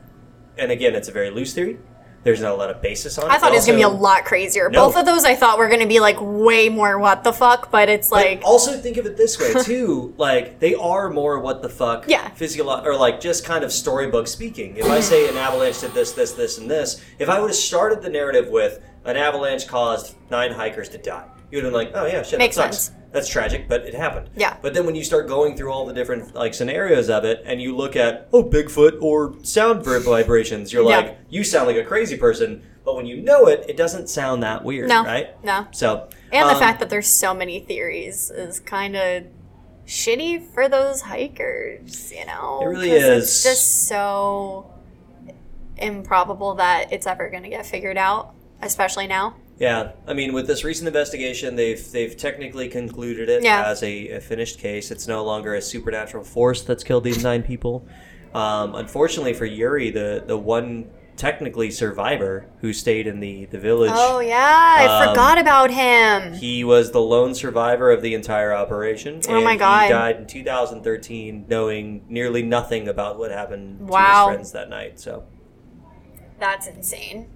[0.57, 1.77] and again, it's a very loose theory.
[2.23, 3.33] There's not a lot of basis on it.
[3.33, 4.69] I thought it was gonna be a lot crazier.
[4.69, 4.85] No.
[4.85, 7.89] Both of those I thought were gonna be like way more what the fuck, but
[7.89, 10.13] it's But like also think of it this way too.
[10.17, 12.05] like they are more what the fuck.
[12.07, 12.29] Yeah.
[12.31, 14.77] Physiolo- or like just kind of storybook speaking.
[14.77, 17.55] If I say an avalanche did this, this, this, and this, if I would have
[17.55, 21.91] started the narrative with an avalanche caused nine hikers to die, you'd have been like,
[21.95, 22.77] oh yeah, shit, Makes that sucks.
[22.85, 22.97] sense.
[23.11, 24.29] That's tragic, but it happened.
[24.35, 24.55] Yeah.
[24.61, 27.61] But then when you start going through all the different like scenarios of it, and
[27.61, 30.97] you look at oh Bigfoot or sound vibrations, you're Yeah.
[30.97, 32.63] like you sound like a crazy person.
[32.83, 35.43] But when you know it, it doesn't sound that weird, No, right?
[35.43, 35.67] no.
[35.71, 39.25] So And the um, fact that there's so many theories is kind of
[39.85, 42.59] shitty for those hikers, you know?
[42.63, 43.23] It really is.
[43.29, 44.73] It's just so
[45.77, 49.35] improbable that it's ever going to get figured out, especially now.
[49.61, 53.63] Yeah, I mean, with this recent investigation, they've they've technically concluded it Yeah.
[53.67, 54.89] as a, a finished case.
[54.89, 57.85] It's no longer a supernatural force that's killed these nine people.
[58.33, 63.91] Um, unfortunately for Yuri, the the one technically survivor who stayed in the the village,
[63.93, 64.75] Oh, yeah.
[64.79, 66.33] I Um, forgot about him.
[66.33, 69.21] he was the lone survivor of the entire operation.
[69.29, 69.83] Oh my and God.
[69.83, 74.99] He died in 2013, knowing nearly nothing about what happened to his friends that night.
[74.99, 75.25] So,
[76.39, 77.27] That's insane.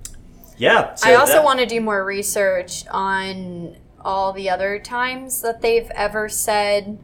[0.58, 0.96] Yeah.
[0.96, 5.62] So I also that- want to do more research on all the other times that
[5.62, 6.98] they've ever said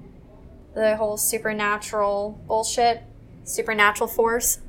[0.76, 3.04] the whole supernatural bullshit,
[3.44, 4.60] supernatural force.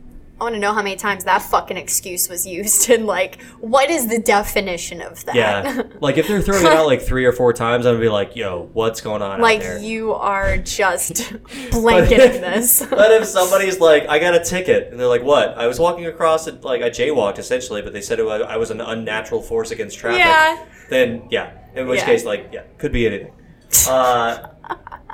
[0.42, 3.90] I want to know how many times that fucking excuse was used and like what
[3.90, 5.36] is the definition of that?
[5.36, 8.08] Yeah, like if they're throwing it out like three or four times, I'm gonna be
[8.08, 11.32] like, "Yo, what's going on like out there?" you are just
[11.70, 12.84] blanketing this.
[12.90, 16.06] But if somebody's like, "I got a ticket," and they're like, "What?" I was walking
[16.06, 19.42] across it, like I jaywalked essentially, but they said it was, I was an unnatural
[19.42, 20.18] force against traffic.
[20.18, 20.66] Yeah.
[20.90, 22.06] Then yeah, in which Yeah.
[22.06, 23.32] case, like, yeah, could be anything.
[23.88, 24.48] Uh,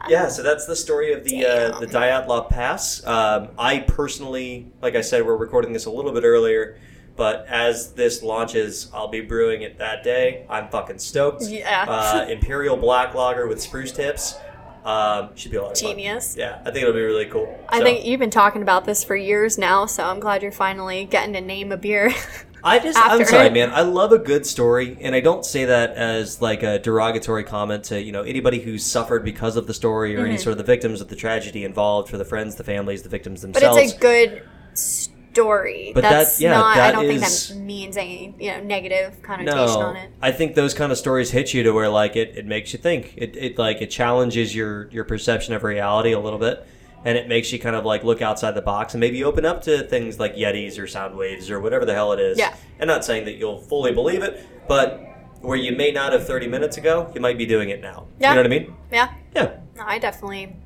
[0.08, 3.04] yeah, so that's the story of the uh, the Dyatlov Pass.
[3.06, 6.78] Um, I personally, like I said, we're recording this a little bit earlier,
[7.16, 10.46] but as this launches, I'll be brewing it that day.
[10.48, 11.42] I'm fucking stoked.
[11.44, 11.84] Yeah.
[11.88, 14.36] Uh, Imperial Black Lager with spruce tips.
[14.84, 15.90] Um, should be a lot of fun.
[15.90, 16.34] Genius.
[16.38, 17.58] Yeah, I think it'll be really cool.
[17.68, 20.50] I So, think you've been talking about this for years now, so I'm glad you're
[20.52, 22.14] finally getting to name a beer.
[22.62, 23.70] I just, I'm sorry, man.
[23.70, 27.84] I love a good story, and I don't say that as like a derogatory comment
[27.84, 30.42] to you know anybody who's suffered because of the story or any mm-hmm.
[30.42, 33.42] sort of the victims of the tragedy involved, for the friends, the families, the victims
[33.42, 33.76] themselves.
[33.76, 34.42] But it's a good
[34.74, 35.92] story.
[35.94, 36.76] But that- That's yeah, not.
[36.76, 40.10] I don't is- think that means any you know negative connotation no, on it.
[40.20, 42.78] I think those kind of stories hit you to where like it, it makes you
[42.78, 43.14] think.
[43.16, 46.66] It, it like it challenges your your perception of reality a little bit,
[47.04, 49.62] and it makes you kind of like look outside the box and maybe open up
[49.62, 52.38] to things like yetis or sound waves or whatever the hell it is.
[52.38, 52.54] Yeah.
[52.78, 55.00] And not saying that you'll fully believe it, but
[55.40, 58.06] where you may not have 30 minutes ago, you might be doing it now.
[58.18, 58.30] Yeah.
[58.30, 58.74] You know what I mean?
[58.92, 59.56] Yeah, Yeah.
[59.76, 60.56] no, I definitely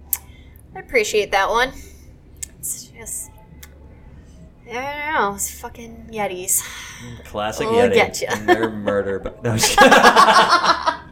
[0.74, 1.72] I appreciate that one.
[2.58, 3.30] It's just.
[4.70, 5.34] I don't know.
[5.34, 6.62] It's fucking Yetis.
[7.24, 7.94] Classic Yeti.
[7.94, 8.22] get.
[8.22, 9.18] And their murder.
[9.18, 9.92] But, no, I'm just kidding.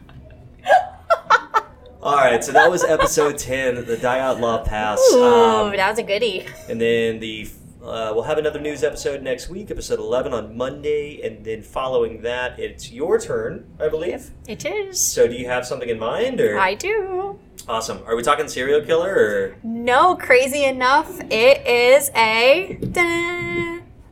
[2.03, 4.99] All right, so that was episode 10, the Dyatlov Pass.
[5.13, 6.45] Ooh, Um, that was a goodie.
[6.67, 7.47] And then the
[7.83, 12.21] uh, we'll have another news episode next week, episode eleven on Monday, and then following
[12.21, 14.29] that, it's your turn, I believe.
[14.47, 14.99] It is.
[14.99, 17.39] So, do you have something in mind, or I do.
[17.67, 18.03] awesome?
[18.05, 22.77] Are we talking serial killer, or No, crazy enough, it is a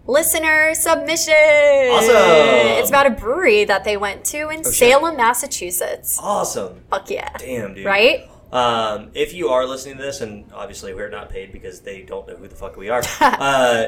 [0.10, 1.34] listener submission.
[1.34, 2.80] Awesome.
[2.80, 4.64] It's about a brewery that they went to in Oh.
[4.64, 6.20] Salem, Massachusetts.
[6.22, 6.82] awesome?
[6.90, 7.30] Fuck yeah.
[7.38, 7.86] Damn, dude.
[7.86, 8.30] Right?
[8.52, 12.28] Um, if you are listening to this, and obviously we're not paid because they don't
[12.28, 13.86] know who the fuck we are, uh,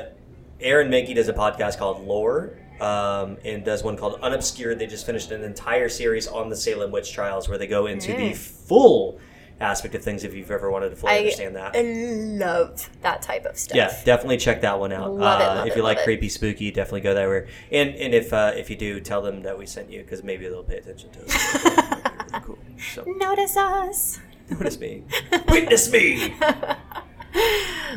[0.60, 2.58] Aaron Mahnke does a podcast called Lore.
[2.80, 4.80] Um, and does one called Unobscured.
[4.80, 8.12] They just finished an entire series on the Salem witch trials where they go into
[8.12, 9.20] the full
[9.62, 11.76] aspect of things if you've ever wanted to fully I understand that.
[11.76, 13.76] I love that type of stuff.
[13.76, 15.14] Yeah, definitely check that one out.
[15.14, 16.06] Love it, uh, love if it, you like love it.
[16.06, 17.48] creepy, spooky, definitely go there.
[17.72, 20.48] And and if uh, if you do, tell them that we sent you because maybe
[20.48, 21.66] they'll pay attention to us.
[22.34, 22.58] really cool.
[22.94, 24.20] So Notice us.
[24.50, 25.04] notice me,
[25.50, 26.34] witness me.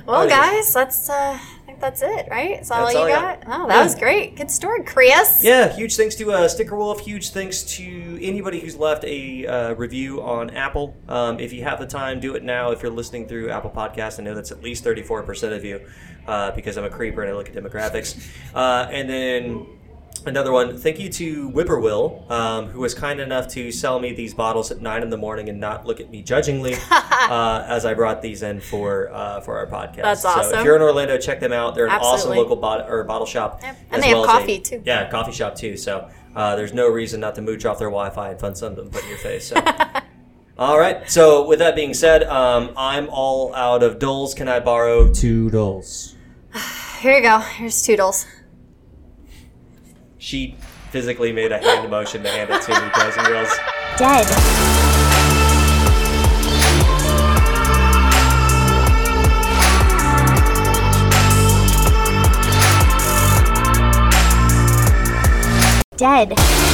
[0.07, 1.39] Well, guys, that's, uh,
[1.85, 2.57] that's it, right?
[2.57, 3.45] That's all you all got?
[3.45, 3.61] got.
[3.61, 3.83] Oh, that Yeah.
[3.85, 4.37] was great.
[4.37, 5.41] Good story, Chris.
[5.45, 7.01] Yeah, huge thanks to uh, Sticker Wolf.
[7.01, 10.97] Huge thanks to anybody who's left a uh, review on Apple.
[11.11, 12.71] Um, if you have the time, do it now.
[12.71, 15.81] If you're listening through Apple Podcasts, I know that's at least 34% of you
[16.27, 18.27] uh, because I'm a creeper and I look at demographics.
[18.55, 19.67] Uh, and then
[20.27, 24.35] another one, thank you to Whippoorwill, um, who was kind enough to sell me these
[24.35, 27.95] bottles at 9 in the morning and not look at me judgingly uh, as I
[27.95, 30.03] brought these in for uh, for our podcast.
[30.03, 31.75] That's So if you're in Orlando, check them out.
[31.75, 33.61] They're an awesome local bot- or bottle shop.
[33.63, 33.77] Yep.
[33.91, 34.83] And they have well a- coffee, too.
[34.85, 35.77] Yeah, coffee shop too.
[35.77, 38.91] So uh, there's no reason not to mooch off their Wi-Fi and fund something to
[38.91, 39.49] put in your face.
[39.49, 39.57] So.
[40.59, 41.09] all right.
[41.11, 44.35] So with that being said, um, I'm all out of dulls.
[44.35, 46.15] Can I borrow two dulls?
[47.01, 47.39] Here you go.
[47.39, 48.27] Here's Toodles.
[50.25, 50.55] She
[50.91, 53.53] physically made a hand motion to hand it to me, guys and girls.
[53.99, 54.27] Dead.
[65.99, 66.74] Dead.